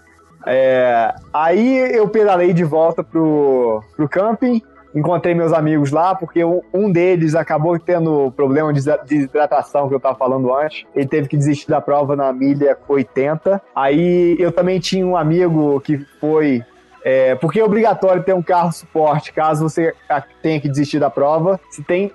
[0.45, 4.61] É, aí eu pedalei de volta pro, pro camping,
[4.97, 10.17] encontrei meus amigos lá, porque um, deles acabou tendo problema de desidratação que eu tava
[10.17, 10.85] falando antes.
[10.95, 13.61] Ele teve que desistir da prova na milha 80.
[13.75, 16.63] Aí eu também tinha um amigo que foi.
[17.03, 19.93] é, porque é obrigatório ter um carro suporte caso você
[20.41, 21.59] tenha que desistir da prova.
[21.69, 22.11] Você tem.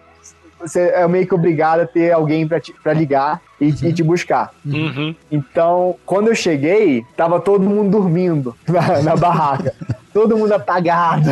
[0.60, 4.52] Você é meio que obrigado a ter alguém pra ligar e, e te buscar.
[4.64, 5.12] Uhum.
[5.28, 9.74] Então, quando eu cheguei, tava todo mundo dormindo na, na barraca.
[10.12, 11.30] Todo mundo apagado.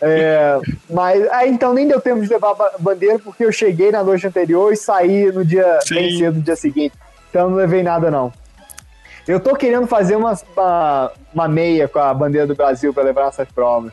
[0.00, 0.58] É,
[0.90, 4.02] mas aí então nem deu tempo de levar a ba- bandeira porque eu cheguei na
[4.02, 5.94] noite anterior e saí no dia Sim.
[5.94, 6.92] bem cedo no dia seguinte.
[7.30, 8.32] Então não levei nada não.
[9.26, 13.24] Eu tô querendo fazer uma, uma, uma meia com a bandeira do Brasil pra levar
[13.26, 13.92] nessas provas.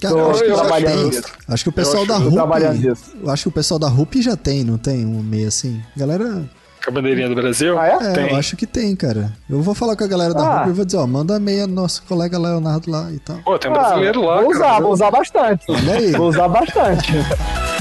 [0.00, 1.22] Cara, Tô acho, trabalhando nisso.
[1.48, 2.34] acho que o pessoal acho- da tô RUP.
[2.34, 3.16] trabalhando nisso.
[3.20, 5.04] Eu acho que o pessoal da RUP já tem, não tem?
[5.04, 5.82] Um meio assim.
[5.96, 6.44] Galera.
[6.84, 7.78] Com a bandeirinha do Brasil?
[7.78, 7.92] Ah, é?
[7.92, 8.30] É, Tem.
[8.30, 9.32] eu acho que tem, cara.
[9.50, 10.58] Eu vou falar com a galera da Ah.
[10.60, 13.36] RUP e vou dizer, ó, manda meia nosso colega Leonardo lá e tal.
[13.44, 14.64] Pô, tem um Ah, brasileiro lá, vou cara.
[14.64, 15.64] usar, vou usar bastante.
[15.68, 16.12] Olha aí.
[16.12, 17.12] Vou usar bastante.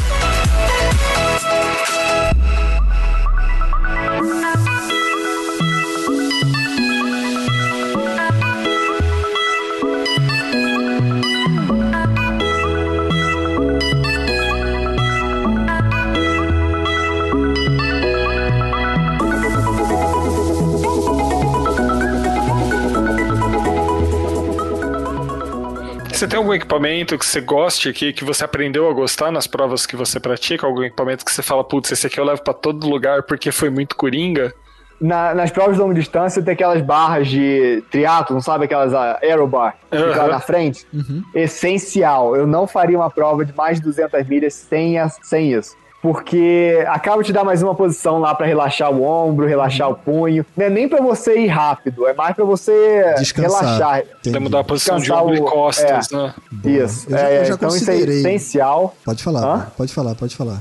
[26.18, 29.86] Você tem algum equipamento que você goste aqui, que você aprendeu a gostar nas provas
[29.86, 30.66] que você pratica?
[30.66, 33.70] Algum equipamento que você fala, putz, esse aqui eu levo pra todo lugar porque foi
[33.70, 34.52] muito coringa?
[35.00, 38.66] Na- nas provas de longa distância tem aquelas barras de triatlo, sabe?
[38.66, 40.88] Aquelas ah, aerobar que fica lá na frente.
[40.92, 41.22] Uhum.
[41.36, 42.36] Essencial.
[42.36, 45.76] Eu não faria uma prova de mais de 200 milhas sem, as- sem isso.
[46.02, 50.46] Porque acaba te dar mais uma posição lá pra relaxar o ombro, relaxar o punho.
[50.56, 53.62] Não é nem pra você ir rápido, é mais pra você Descansar.
[53.64, 54.04] relaxar.
[54.20, 54.40] Entendi.
[54.40, 56.34] Mudar a posição de Descansar ombro e o- costas, né?
[56.52, 56.76] Boa.
[56.86, 57.08] Isso.
[57.10, 58.96] Eu já, É, eu já então isso é essencial.
[59.04, 59.68] Pode falar, Hã?
[59.76, 60.60] pode falar, pode falar.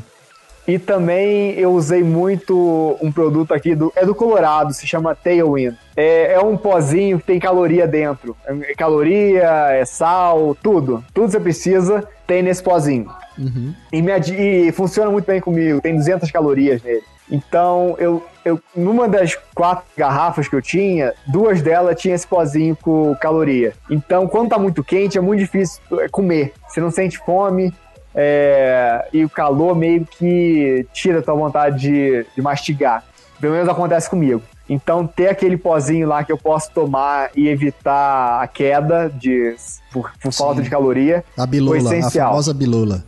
[0.66, 5.76] E também eu usei muito um produto aqui, do, é do Colorado, se chama Tailwind.
[5.96, 8.36] É, é um pozinho que tem caloria dentro.
[8.46, 11.04] É caloria, é sal, tudo.
[11.14, 13.08] Tudo que você precisa tem nesse pozinho.
[13.38, 13.72] Uhum.
[13.92, 17.02] E, me e funciona muito bem comigo, tem 200 calorias nele.
[17.30, 22.76] Então, eu, eu, numa das quatro garrafas que eu tinha, duas delas tinha esse pozinho
[22.76, 23.74] com caloria.
[23.90, 26.52] Então, quando tá muito quente, é muito difícil é, comer.
[26.68, 27.74] Você não sente fome,
[28.16, 33.04] é, e o calor meio que tira a tua vontade de, de mastigar.
[33.38, 34.42] Pelo menos acontece comigo.
[34.68, 39.54] Então, ter aquele pozinho lá que eu posso tomar e evitar a queda de,
[39.92, 42.30] por, por falta de caloria, A bilula, a essencial.
[42.30, 43.04] famosa bilula.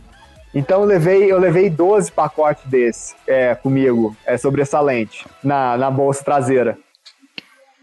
[0.55, 6.23] então eu levei, eu levei 12 pacotes desse é, comigo, é, sobressalente, na, na bolsa
[6.23, 6.77] traseira.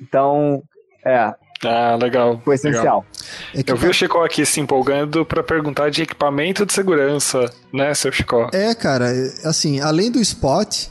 [0.00, 0.62] Então,
[1.04, 1.34] é,
[1.64, 2.40] Ah, legal.
[2.44, 2.72] foi legal.
[2.72, 3.06] essencial.
[3.54, 7.50] É que Eu vi o Chico aqui se empolgando pra perguntar de equipamento de segurança,
[7.72, 8.48] né, seu Chico?
[8.52, 10.88] É, cara, é, assim, além do spot,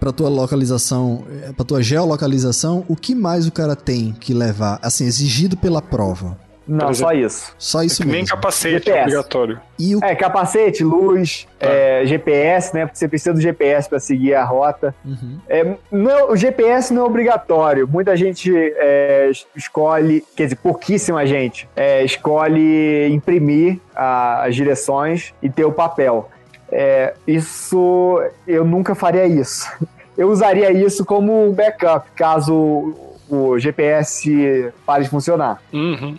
[0.00, 4.78] pra tua localização, é, pra tua geolocalização, o que mais o cara tem que levar,
[4.82, 6.36] assim, exigido pela prova?
[6.66, 7.54] Não, só isso.
[7.58, 8.28] Só isso Nem mesmo.
[8.36, 9.00] capacete GPS.
[9.02, 9.60] obrigatório.
[9.78, 10.04] E o...
[10.04, 12.86] É, capacete, luz, é, GPS, né?
[12.86, 14.94] Porque você precisa do GPS para seguir a rota.
[15.04, 15.38] Uhum.
[15.48, 17.88] É, não, o GPS não é obrigatório.
[17.88, 25.34] Muita gente é, es- escolhe, quer dizer, pouquíssima gente é, escolhe imprimir a- as direções
[25.42, 26.30] e ter o papel.
[26.70, 29.68] É, isso eu nunca faria isso.
[30.16, 36.16] Eu usaria isso como um backup caso o- o GPS pare de funcionar Uhum.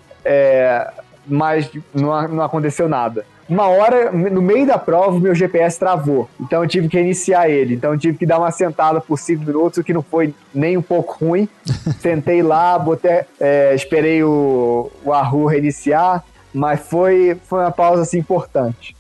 [1.27, 3.25] Mas não, não aconteceu nada.
[3.47, 6.29] Uma hora, no meio da prova, o meu GPS travou.
[6.39, 7.75] Então eu tive que reiniciar ele.
[7.75, 10.77] Então eu tive que dar uma sentada por cinco minutos, o que não foi nem
[10.77, 11.47] um pouco ruim.
[11.99, 18.17] Sentei lá, botei, é, esperei o, o Arru reiniciar, mas foi, foi uma pausa assim,
[18.19, 18.95] importante.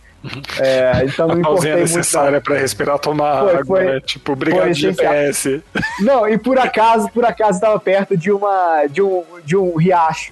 [0.59, 1.97] É, então não A me pausinha importei muito.
[1.97, 3.99] necessária pra respirar, tomar Foi, água, foi- né?
[4.01, 4.73] Tipo, obrigado foi.
[4.73, 5.63] GPS.
[6.01, 10.31] Não, e por acaso, por acaso estava perto de uma de um, de um riacho.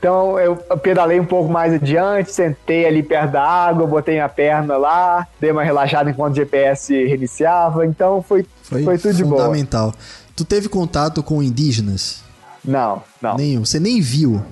[0.00, 4.78] Então eu pedalei um pouco mais adiante, sentei ali perto da água, botei minha perna
[4.78, 7.84] lá, dei uma relaxada enquanto o GPS reiniciava.
[7.84, 9.42] Então foi, Foi, foi, tudo de boa.
[9.42, 9.92] fundamental.
[10.34, 12.24] Tu teve contato com indígenas?
[12.64, 13.36] Não, não.
[13.36, 13.62] Nenhum.
[13.62, 14.42] Você nem viu.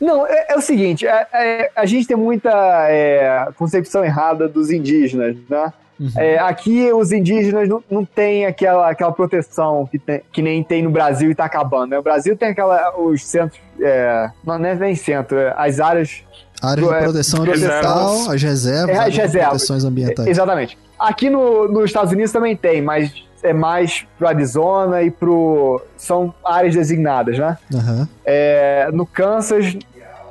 [0.00, 2.50] Não, é, é o seguinte, é- é- a gente tem muita
[2.88, 5.70] é, concepção errada dos indígenas, né?
[6.16, 10.82] É, aqui os indígenas não, não têm aquela, aquela proteção que, tem- que nem tem
[10.82, 11.90] no Brasil e está acabando.
[11.90, 11.98] Né?
[11.98, 16.22] O Brasil tem aquela, os centros, é, não, é nem centro, é as áreas
[16.62, 17.76] Áreas de É, proteção reservas.
[17.86, 19.48] ambiental, as reservas, É, as de reservas.
[19.50, 20.26] proteções ambientais.
[20.28, 20.78] Exatamente.
[20.98, 25.80] Aqui no, nos Estados Unidos também tem, mas é mais pro Arizona e pro.
[25.98, 27.58] São áreas designadas, né?
[27.74, 28.08] Aham.
[28.24, 29.76] É, no Kansas,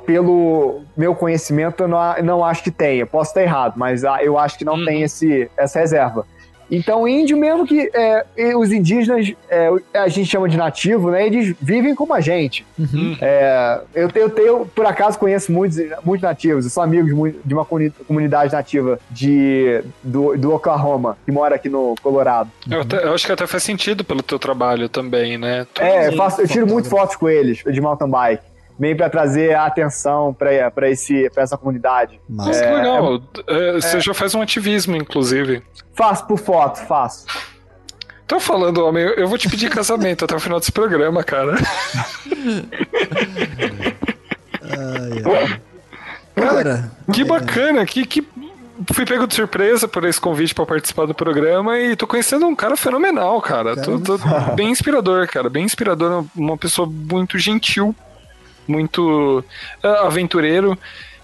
[0.06, 3.06] pelo meu conhecimento, eu não, não acho que tenha.
[3.06, 4.86] Posso estar errado, mas ah, eu acho que não Uhum.
[4.86, 6.26] tem esse, essa reserva.
[6.72, 8.26] Então, índio mesmo que é,
[8.58, 11.24] os indígenas, é, a gente chama de nativo, né?
[11.28, 12.66] Eles vivem como a gente.
[12.80, 13.16] Uhum.
[13.22, 16.66] É, eu, tenho, eu tenho, por acaso, conheço muitos, muitos nativos.
[16.66, 21.54] Eu sou amigo de, de uma comuni- comunidade nativa de, do, do Oklahoma, que mora
[21.54, 22.50] aqui no Colorado.
[22.68, 25.68] Eu, até- eu acho que até faz sentido pelo teu trabalho também, né?
[25.80, 28.44] É, eu, faço, eu tiro muito fotos com eles, de mountain bike.
[28.78, 30.52] Meio pra trazer a atenção pra
[31.38, 32.20] essa comunidade.
[32.30, 32.66] Nossa, Massa.
[32.66, 33.22] que legal.
[33.48, 35.64] É, Você já faz um ativismo, inclusive.
[35.94, 37.26] Faço por foto, faço.
[38.28, 41.54] Tô falando, homem, eu vou te pedir casamento até o final desse programa, cara.
[44.62, 45.62] Ai, ai.
[46.36, 48.28] Cara, Que bacana, que, que
[48.94, 52.56] fui pego de surpresa por esse convite pra participar do programa e tô conhecendo um
[52.56, 53.76] cara fenomenal, cara.
[53.82, 54.18] Tô, tô
[54.56, 55.50] bem inspirador, cara.
[55.50, 57.96] Bem inspirador, uma pessoa muito gentil,
[58.68, 59.44] muito
[59.84, 60.78] ah, aventureiro.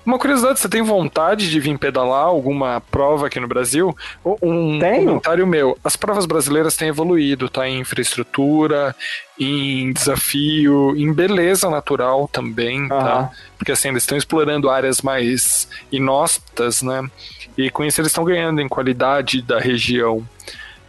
[0.04, 3.96] Uma curiosidade, você tem vontade de vir pedalar alguma prova aqui no Brasil?
[4.26, 5.06] Um Tenho.
[5.06, 5.78] comentário meu.
[5.84, 7.68] As provas brasileiras têm evoluído, tá?
[7.68, 8.96] Em infraestrutura,
[9.39, 13.30] em desafio, em beleza natural também, tá?
[13.58, 17.08] Porque assim, eles estão explorando áreas mais inóspitas, né?
[17.56, 20.26] E com isso eles estão ganhando em qualidade da região.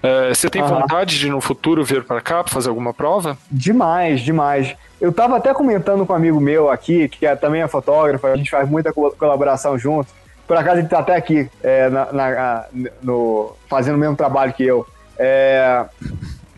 [0.03, 0.80] Eh, Você tem Aham.
[0.80, 3.36] vontade de no futuro vir para cá para fazer alguma prova?
[3.50, 4.74] Demais, demais.
[5.00, 8.36] Eu tava até comentando com um amigo meu aqui, que é, também é fotógrafo, a
[8.36, 10.11] gente faz muita co- colaboração junto.
[10.46, 12.64] Por acaso ele tá até aqui, é, na, na-
[13.03, 14.86] no, fazendo o mesmo trabalho que eu.
[15.18, 15.84] É,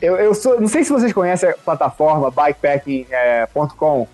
[0.01, 4.09] eu, eu sou, não sei se vocês conhecem a plataforma bikepacking.com.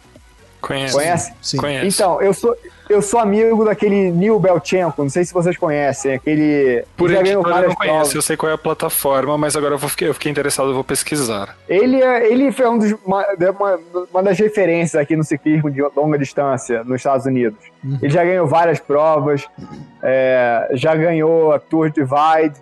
[0.60, 0.94] Conhece?
[0.94, 1.32] Conhece?
[1.40, 1.56] sim.
[1.56, 1.86] Conhece.
[1.86, 2.54] Então, eu sou,
[2.90, 6.84] eu sou amigo daquele Neil Belchenko, não sei se vocês conhecem, aquele.
[6.96, 9.88] Por ganhou eu não conheço, eu sei qual é a plataforma, mas agora eu, vou
[9.88, 11.56] fiquei, eu fiquei interessado, eu vou pesquisar.
[11.68, 13.24] Ele, é, ele foi um dos, uma,
[13.58, 13.80] uma,
[14.10, 17.60] uma das referências aqui no ciclismo de longa distância nos Estados Unidos.
[18.02, 19.46] Ele já ganhou várias provas,
[20.02, 22.60] é, já ganhou a Tour Divide,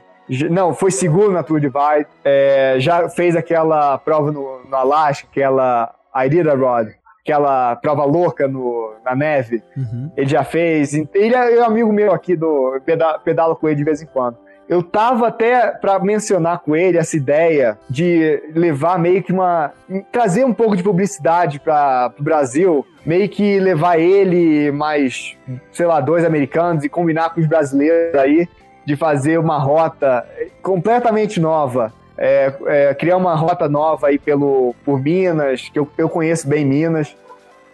[0.50, 2.06] Não, foi segundo na Tour Divide.
[2.22, 6.94] É, já fez aquela prova no, no Alasca, aquela Iditarod,
[7.32, 9.62] aquela prova louca no, na neve.
[9.76, 10.10] Uhum.
[10.16, 10.94] Ele já fez.
[10.94, 14.36] Ele é um amigo meu aqui do peda- pedalo com ele de vez em quando.
[14.68, 19.72] Eu tava até pra mencionar com ele essa ideia de levar meio que uma
[20.12, 25.36] trazer um pouco de publicidade para o Brasil, meio que levar ele mais,
[25.72, 28.46] sei lá, dois americanos e combinar com os brasileiros aí
[28.84, 30.26] de fazer uma rota
[30.62, 31.92] completamente nova.
[32.18, 36.64] É, é, criar uma rota nova aí pelo, por Minas, que eu, eu conheço bem
[36.64, 37.14] Minas.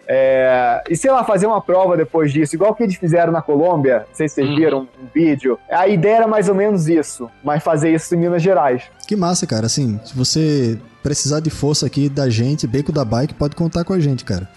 [0.07, 4.05] É, e sei lá, fazer uma prova depois disso, igual que eles fizeram na Colômbia.
[4.07, 4.55] Não sei se vocês Uhum.
[4.55, 5.57] viram um vídeo.
[5.69, 8.83] A ideia era mais ou menos isso, mas fazer isso em Minas Gerais.
[9.07, 9.65] Que massa, cara.
[9.65, 13.93] Assim, se você precisar de força aqui da gente, Beco da Bike, pode contar com
[13.93, 14.47] a gente, cara.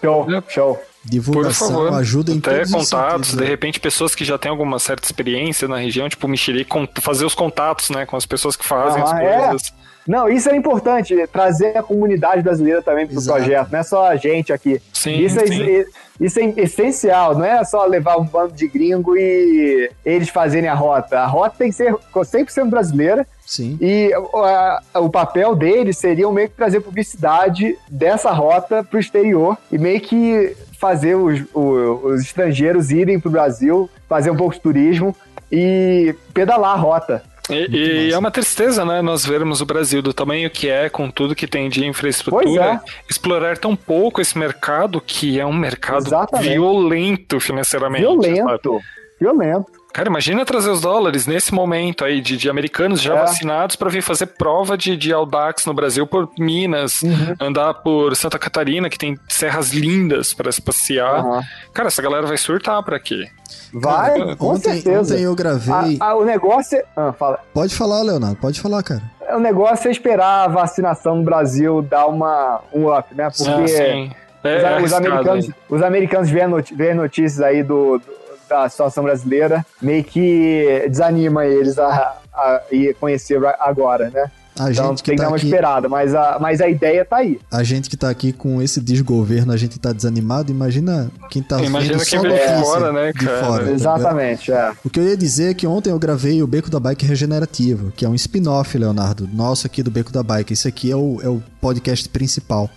[0.00, 0.80] Show, show.
[1.02, 3.46] Por Divulgação, favor, ajuda em até contatos, sentidos, de né?
[3.46, 7.34] repente pessoas que já têm alguma certa experiência na região, tipo mexerir, con- fazer os
[7.34, 9.38] contatos, né, com as pessoas que fazem as Ah, é?
[9.48, 9.72] coisas.
[10.06, 13.38] Não, isso é importante, trazer a comunidade brasileira também pro Exato.
[13.38, 14.80] projeto, não é só a gente aqui.
[14.92, 15.84] Sim, isso, é, sim.
[16.20, 20.74] isso é essencial, não é só levar um bando de gringo e eles fazerem a
[20.74, 21.20] rota.
[21.20, 23.78] A rota tem que ser 100% brasileira Sim.
[23.80, 29.78] e a- o papel deles seria meio que trazer publicidade dessa rota pro exterior e
[29.78, 35.14] meio que fazer os, o- os estrangeiros irem pro Brasil, fazer um pouco de turismo
[35.50, 37.22] e pedalar a rota.
[37.48, 41.08] E, e é uma tristeza, né, nós vermos o Brasil do tamanho que é, com
[41.08, 42.80] tudo que tem de Pois infraestrutura, é.
[43.08, 46.48] explorar tão pouco esse mercado, que é um mercado Exatamente.
[46.50, 48.04] violento financeiramente.
[48.04, 48.80] sabe?
[49.20, 49.72] Violento.
[49.92, 53.20] Cara, imagina trazer os dólares nesse momento aí de, de americanos já É.
[53.20, 57.34] vacinados para vir fazer prova de, de Audax no Brasil por Minas, Uhum.
[57.40, 61.20] andar por Santa Catarina, que tem serras lindas para se passear.
[61.20, 61.42] Aham.
[61.74, 63.26] Cara, essa galera vai surtar pra quê?
[63.74, 65.14] Vai, Cara, com ontem, certeza.
[65.14, 65.98] Ontem eu gravei.
[66.00, 66.84] Ah, ah, o negócio é.
[66.96, 67.38] Ah, fala.
[67.52, 69.02] Pode falar, Leonardo, pode falar, cara.
[69.34, 73.28] O negócio é esperar a vacinação no Brasil dar uma, um up, né?
[73.30, 74.10] Porque Ah, sim.
[74.44, 78.21] É, os, é os americanos, os americanos veem, noti veem notícias aí do, do-
[78.52, 84.30] da situação brasileira, meio que desanima eles a, a ir conhecer agora, né?
[84.58, 86.68] A Então gente que tem que tá dar uma aqui, esperada, mas a, mas a
[86.68, 87.40] ideia tá aí.
[87.50, 91.58] a gente que tá aqui com esse desgoverno, a gente tá desanimado, imagina quem tá
[91.62, 93.38] Imagina vendo quem só de fora, né, de cara?
[93.38, 93.74] fora, tá ligado?
[93.74, 94.72] Exatamente, é.
[94.84, 97.92] O que eu ia dizer é que ontem eu gravei o Beco da Bike Regenerativo,
[97.96, 100.52] que é um spin-off, Leonardo, nosso aqui do Beco da Bike.
[100.52, 102.68] Esse aqui é o, é o podcast principal.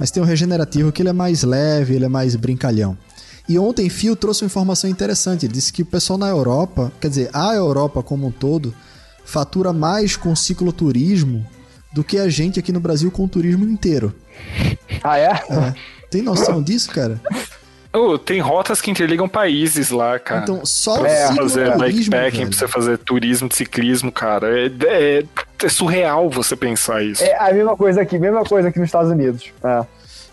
[0.00, 2.98] Mas tem o Regenerativo que ele é mais leve, ele é mais brincalhão.
[3.48, 5.46] E ontem Fio trouxe uma informação interessante.
[5.46, 8.74] Ele disse que o pessoal na Europa, quer dizer, a Europa como um todo,
[9.24, 11.44] fatura mais com cicloturismo
[11.92, 14.14] do que a gente aqui no Brasil com o turismo inteiro.
[15.02, 15.26] Ah, é?
[15.30, 15.74] É.
[16.10, 17.20] Tem noção disso, cara?
[17.94, 20.42] Oh, tem rotas que interligam países lá, cara.
[20.42, 24.48] Então, só É, fazer bikepacking, pra você fazer turismo de ciclismo, cara.
[24.58, 25.24] É, é-
[25.62, 27.22] é surreal você pensar isso.
[27.22, 29.52] É a mesma coisa aqui, mesma coisa aqui nos Estados Unidos.
[29.62, 29.84] É.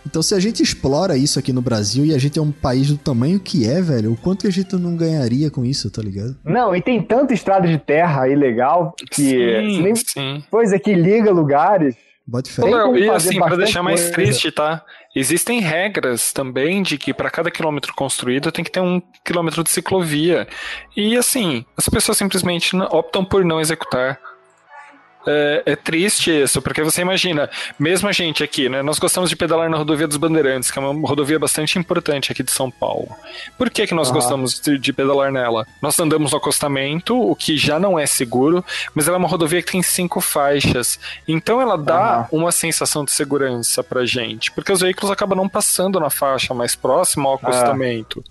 [0.05, 2.87] Então, se a gente explora isso aqui no Brasil e a gente é um país
[2.87, 6.01] do tamanho que é, velho, o quanto que a gente não ganharia com isso, tá
[6.01, 6.37] ligado?
[6.43, 10.43] Não, e tem tanta estrada de terra aí legal que sim, nem sim.
[10.49, 11.95] coisa que liga lugares.
[12.25, 12.61] Bote fé.
[12.61, 14.13] Como e assim, pra deixar mais coisa.
[14.13, 14.83] triste, tá?
[15.15, 19.71] Existem regras também de que para cada quilômetro construído tem que ter um quilômetro de
[19.71, 20.47] ciclovia.
[20.95, 24.19] E assim, as pessoas simplesmente não- optam por não executar.
[25.31, 28.81] É, é triste isso, porque você imagina, mesmo a gente aqui, né?
[28.81, 32.41] Nós gostamos de pedalar na rodovia dos Bandeirantes, que é uma rodovia bastante importante aqui
[32.41, 33.09] de São Paulo.
[33.55, 34.15] Por que, que nós Aham.
[34.15, 35.67] gostamos de, de pedalar nela?
[35.83, 38.65] Nós andamos no acostamento, o que já não é seguro,
[38.95, 40.99] mas ela é uma rodovia que tem cinco faixas.
[41.27, 42.27] Então ela dá Aham.
[42.31, 46.75] uma sensação de segurança pra gente, porque os veículos acabam não passando na faixa mais
[46.75, 48.23] próxima ao acostamento.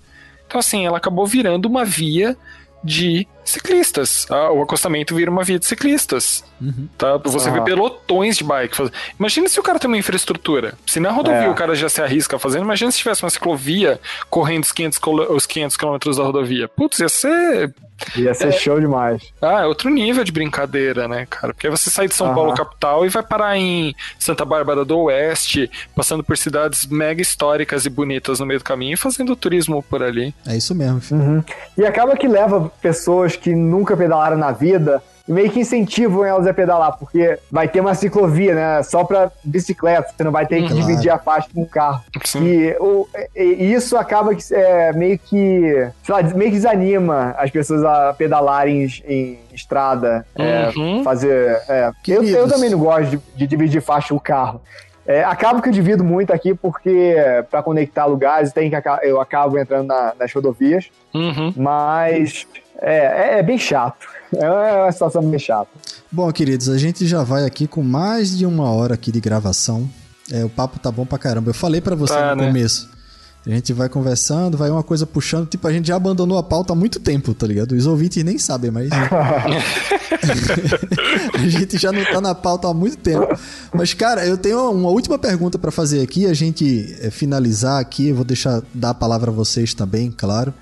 [0.49, 2.37] Então, assim, ela acabou virando uma via
[2.83, 4.27] de ciclistas.
[4.31, 6.45] Ah, o acostamento vira uma via de ciclistas.
[6.61, 6.89] Uhum.
[6.97, 7.17] Tá?
[7.19, 7.63] Você vê Ah.
[7.63, 8.77] pelotões de bike.
[8.77, 10.75] faz- Imagina se o cara tem uma infraestrutura.
[10.87, 11.49] Se na rodovia É.
[11.51, 15.33] o cara já se arrisca fazendo, imagina se tivesse uma ciclovia correndo os 500, colo-
[15.35, 16.69] os 500 quilômetros da rodovia.
[16.69, 17.75] Putz, ia ser.
[18.15, 19.33] Ia ser show demais.
[19.43, 21.53] Ah, é outro nível de brincadeira, né, cara?
[21.53, 22.35] Porque aí você sai de São Aham.
[22.37, 27.87] Paulo capital e vai parar em Santa Bárbara do Oeste, passando por cidades mega históricas
[27.87, 30.33] e bonitas no meio do caminho e fazendo turismo por ali.
[30.47, 31.01] É isso mesmo.
[31.11, 31.43] Uhum.
[31.77, 36.47] E acaba que leva pessoas que nunca pedalaram na vida e meio que incentivam elas
[36.47, 38.83] a pedalar, porque vai ter uma ciclovia, né?
[38.83, 40.83] Só pra bicicleta, você não vai ter que Claro.
[40.87, 42.01] dividir a faixa com o carro.
[42.25, 42.43] Sim.
[42.47, 47.51] E, o- e- isso acaba que é, meio que, sei lá, meio que desanima as
[47.51, 51.03] pessoas a pedalarem em, em estrada, é, Uhum.
[51.05, 51.61] fazer.
[51.69, 51.91] é.
[52.09, 54.63] eu, eu também não gosto de, de dividir faixa com o carro.
[55.07, 57.17] É, acabo que eu divido muito aqui porque
[57.51, 60.91] para conectar lugares tem que eu acabo entrando na- nas rodovias.
[61.15, 61.53] Uhum.
[61.57, 62.47] Mas
[62.81, 64.07] É, é, é bem chato.
[64.35, 65.71] É uma situação bem chata.
[66.11, 69.89] Bom, queridos, a gente já vai aqui com mais de uma hora aqui de gravação.
[70.31, 71.51] É, o papo tá bom pra caramba.
[71.51, 72.49] Eu falei para você tá, no né?
[72.49, 72.89] começo.
[73.47, 75.49] A gente vai conversando, vai uma coisa puxando.
[75.49, 77.73] Tipo, a gente já abandonou a pauta há muito tempo, tá ligado?
[77.73, 78.91] Os ouvintes nem sabem, mas.
[81.35, 83.27] a gente já não tá na pauta há muito tempo.
[83.73, 86.27] Mas, cara, eu tenho uma última pergunta para fazer aqui.
[86.27, 88.09] A gente é, finalizar aqui.
[88.09, 90.53] Eu vou deixar dar a palavra a vocês também, claro.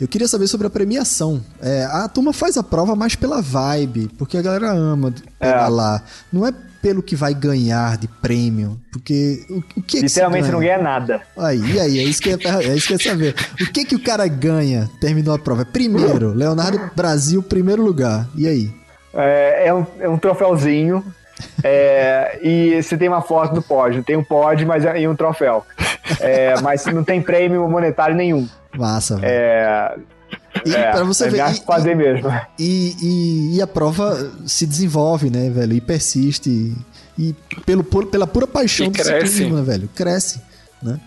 [0.00, 1.42] Eu queria saber sobre a premiação.
[1.60, 5.68] É, a turma faz a prova mais pela vibe, porque a galera ama pegar é.
[5.68, 6.02] lá.
[6.32, 10.60] Não é pelo que vai ganhar de prêmio, porque o, o que, Literalmente que não
[10.60, 11.22] ganha nada.
[11.36, 13.34] Aí, aí, é isso que eu ia, é isso que eu ia saber.
[13.60, 15.64] O que que o cara ganha terminou a prova?
[15.64, 18.28] Primeiro, Leonardo Brasil, primeiro lugar.
[18.36, 18.70] E aí?
[19.14, 21.02] É, é, um, é um troféuzinho.
[21.62, 24.04] É, e você tem uma foto do pódio.
[24.04, 25.64] Tem um pódio, mas é, e um troféu.
[26.20, 28.46] É, mas não tem prêmio monetário nenhum.
[28.76, 29.32] Massa, velho.
[29.32, 29.96] É,
[30.64, 31.50] e é, pra você é ver.
[31.50, 32.28] E, fazer mesmo.
[32.58, 35.74] E, e, e, a prova se desenvolve, né, velho?
[35.74, 36.50] E persiste.
[36.50, 36.74] E,
[37.18, 39.28] e pelo, pela pura paixão e do cresce.
[39.28, 39.88] ciclismo, né, velho?
[39.94, 40.40] Cresce,
[40.82, 41.00] né?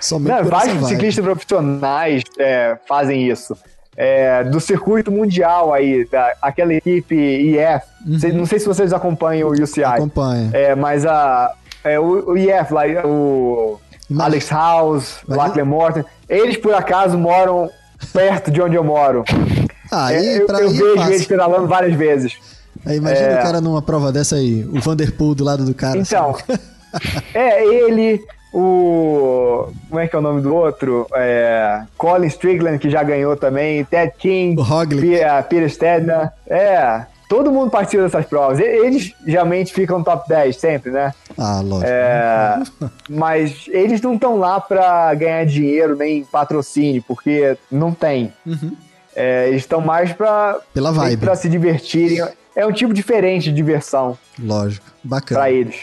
[0.00, 3.56] Somente Não, vários ciclistas profissionais é, fazem isso.
[3.96, 7.84] É, do circuito mundial aí, da, aquela equipe IF.
[8.06, 8.38] Uhum.
[8.38, 9.82] Não sei se vocês acompanham o UCI.
[9.82, 10.50] Acompanha.
[10.52, 11.52] É, mas a,
[11.82, 13.80] é, o, o IF, lá, o
[14.16, 17.70] Alex House, Lachlan Morton, eles por acaso moram
[18.12, 19.24] perto de onde eu moro.
[19.90, 22.36] Ah, é, eu, eu é vejo eles pedalando várias vezes.
[22.84, 23.40] Aí, imagina é...
[23.40, 25.98] o cara numa prova dessa aí, o Vanderpool do lado do cara.
[25.98, 26.36] Então,
[27.32, 29.68] é ele, o.
[29.88, 31.06] Como é que é o nome do outro?
[31.14, 35.20] É, Colin Strickland, que já ganhou também, Ted King, o Roglic.
[35.48, 36.30] Peter Stedner.
[36.46, 37.06] É.
[37.28, 38.58] Todo mundo participa dessas provas.
[38.58, 41.12] Eles geralmente ficam top 10 sempre, né?
[41.36, 41.90] Ah, lógico.
[41.90, 42.62] É,
[43.08, 48.32] mas eles não estão lá para ganhar dinheiro nem patrocínio, porque não tem.
[48.46, 48.74] Uhum.
[49.14, 52.26] É, eles estão mais para pela vibe, para se divertirem.
[52.56, 54.16] É um tipo diferente de diversão.
[54.38, 55.40] Lógico, bacana.
[55.40, 55.76] Para eles.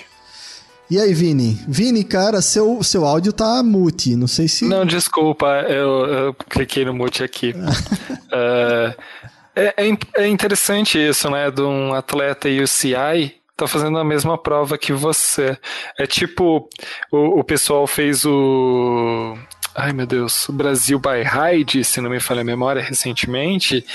[0.90, 1.60] E aí, Vini?
[1.68, 4.66] Vini, cara, seu, seu áudio tá mute, não sei se...
[4.66, 7.56] Não, desculpa, eu, eu cliquei no mute aqui.
[7.58, 8.94] uh,
[9.56, 11.50] É, é, é, interessante isso, né?
[11.50, 15.58] De um atleta UCI tá fazendo a mesma prova que você.
[15.98, 16.70] É tipo,
[17.12, 19.38] o, o pessoal fez o.
[19.74, 23.86] Ai meu Deus, o Brasil by Ride, se não me falha a memória, recentemente,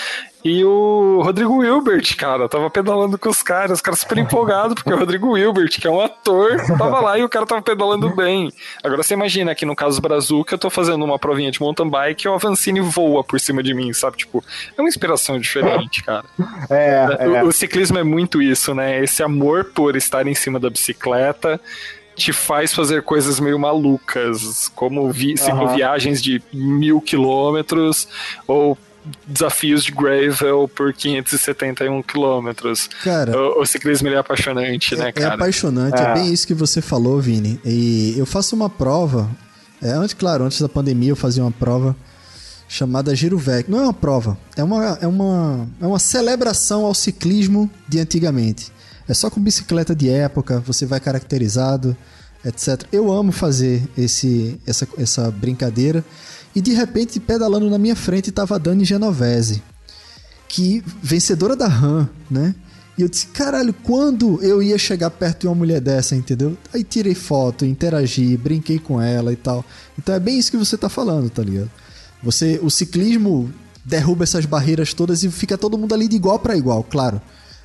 [0.42, 4.92] e o Rodrigo Wilbert, cara, tava pedalando com os caras, os caras super empolgados, porque
[4.92, 8.50] o Rodrigo Wilbert, que é um ator, tava lá e o cara tava pedalando bem.
[8.82, 12.26] Agora você imagina que no caso Brazuca, eu tô fazendo uma provinha de mountain bike
[12.26, 14.16] e o Avancini voa por cima de mim, sabe?
[14.16, 14.42] Tipo,
[14.76, 16.24] é uma inspiração diferente, cara.
[16.70, 17.44] É, o, é.
[17.44, 19.02] o ciclismo é muito isso, né?
[19.02, 21.60] Esse amor por estar em cima da bicicleta
[22.16, 26.12] te faz fazer coisas meio malucas, como vi uhum.
[26.12, 28.08] de mil quilômetros
[28.46, 28.76] ou
[29.26, 32.88] desafios de gravel por 571 quilômetros.
[33.02, 35.28] Cara, o, o, ciclismo é apaixonante, né, é, né, cara?
[35.28, 36.04] É apaixonante, é.
[36.04, 36.14] é.
[36.14, 37.60] bem isso que você falou, Vini.
[37.64, 39.28] E eu faço uma prova,
[39.80, 41.96] é, antes, claro, antes da pandemia eu fazia uma prova
[42.68, 43.68] chamada Giro Vec.
[43.68, 48.70] Não é uma prova, é uma, é uma, é uma celebração ao ciclismo de antigamente.
[49.08, 51.96] É só com bicicleta de época, você vai caracterizado,
[52.44, 52.84] etc.
[52.92, 56.04] Eu amo fazer esse, essa, essa brincadeira.
[56.54, 59.62] E de repente, pedalando na minha frente, estava a Dani Genovese,
[60.48, 62.54] que vencedora da RAM, né?
[62.98, 66.56] E eu disse, caralho, quando eu ia chegar perto de uma mulher dessa, entendeu?
[66.72, 69.64] Aí tirei foto, interagi, brinquei com ela e tal.
[69.98, 71.70] Então é bem isso que você tá falando, tá ligado?
[72.22, 73.50] Você, o ciclismo
[73.84, 77.22] derruba essas barreiras todas e fica todo mundo ali de igual para igual, claro.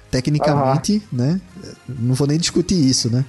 [0.09, 1.17] Tecnicamente, uhum.
[1.17, 1.41] né?
[1.89, 3.25] Não vou nem discutir isso, né?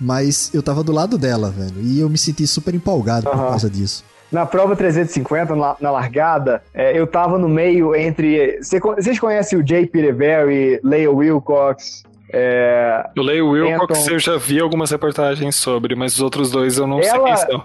[0.00, 1.82] Mas eu tava do lado dela, velho.
[1.82, 3.36] E eu me senti super empolgado uhum.
[3.36, 4.02] por causa disso.
[4.30, 8.58] Na prova 350, na, na largada, é, eu tava no meio entre.
[8.60, 12.04] Vocês conhecem o Jay Peterberry, Leia Wilcox?
[12.32, 14.10] É, o Leia Wilcox Anton...
[14.12, 17.10] eu já vi algumas reportagens sobre, mas os outros dois eu não Ela...
[17.10, 17.64] sei quem são.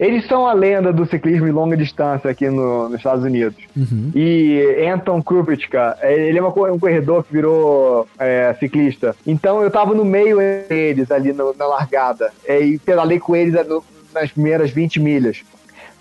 [0.00, 3.62] Eles são a lenda do ciclismo em longa distância aqui no, nos Estados Unidos.
[3.76, 4.10] Uhum.
[4.14, 9.14] E Anton Krupichka, é, ele é um corredor que virou é, ciclista.
[9.26, 12.32] Então eu tava no meio deles ali no, na largada.
[12.46, 13.84] É, e pedalei com eles no,
[14.14, 15.44] nas primeiras 20 milhas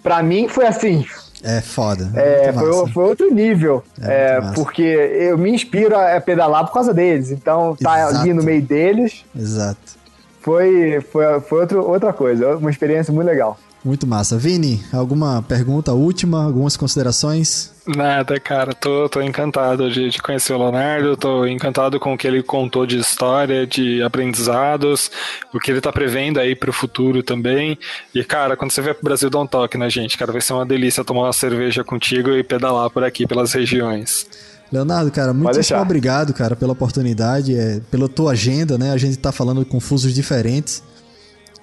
[0.01, 1.05] para mim foi assim.
[1.43, 2.11] É foda.
[2.15, 3.83] É, foi, foi, outro nível.
[4.01, 7.31] É, é porque eu me inspiro a pedalar por causa deles.
[7.31, 8.17] Então, tá Exato.
[8.17, 9.23] ali no meio deles.
[9.33, 9.99] Exato.
[10.41, 13.57] Foi, foi, foi outro, outra coisa, uma experiência muito legal.
[13.83, 14.37] Muito massa.
[14.37, 17.71] Vini, alguma pergunta última, algumas considerações?
[17.87, 22.27] Nada, cara, tô, tô encantado de, de conhecer o Leonardo, tô encantado com o que
[22.27, 25.09] ele contou de história, de aprendizados,
[25.53, 27.77] o que ele tá prevendo aí pro futuro também.
[28.13, 30.53] E, cara, quando você vier pro Brasil, dá um toque na gente, cara, vai ser
[30.53, 34.27] uma delícia tomar uma cerveja contigo e pedalar por aqui, pelas regiões.
[34.71, 38.91] Leonardo, cara, muitíssimo obrigado, cara, pela oportunidade, é, pela tua agenda, né?
[38.91, 40.83] A gente tá falando com fusos diferentes.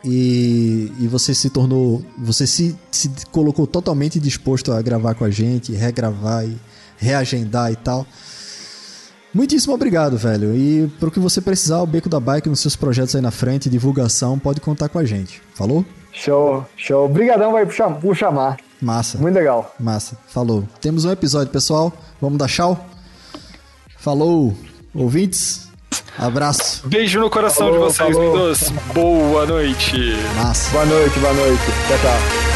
[0.09, 2.01] E, e você se tornou.
[2.17, 6.57] Você se, se colocou totalmente disposto a gravar com a gente, regravar e
[6.97, 8.07] reagendar e tal.
[9.35, 10.57] Muitíssimo obrigado, velho.
[10.57, 13.69] E pro que você precisar, o Beco da Bike nos seus projetos aí na frente,
[13.69, 15.43] divulgação, pode contar com a gente.
[15.55, 15.85] Falou?
[16.13, 17.05] Show, show.
[17.05, 18.57] Obrigadão vai por chamar.
[18.81, 19.19] Massa.
[19.19, 19.75] Muito legal.
[19.79, 20.17] Massa.
[20.29, 20.67] Falou.
[20.81, 21.93] Temos um episódio, pessoal.
[22.21, 22.87] Vamos dar tchau?
[23.99, 24.57] Falou,
[24.95, 25.66] ouvintes.
[26.19, 26.87] Abraço.
[26.87, 28.71] Beijo no coração falou, de vocês, Windows.
[28.95, 30.17] Boa noite.
[30.37, 30.71] Massa.
[30.73, 31.63] Boa noite, boa noite.
[31.89, 32.56] Tchau, tchau.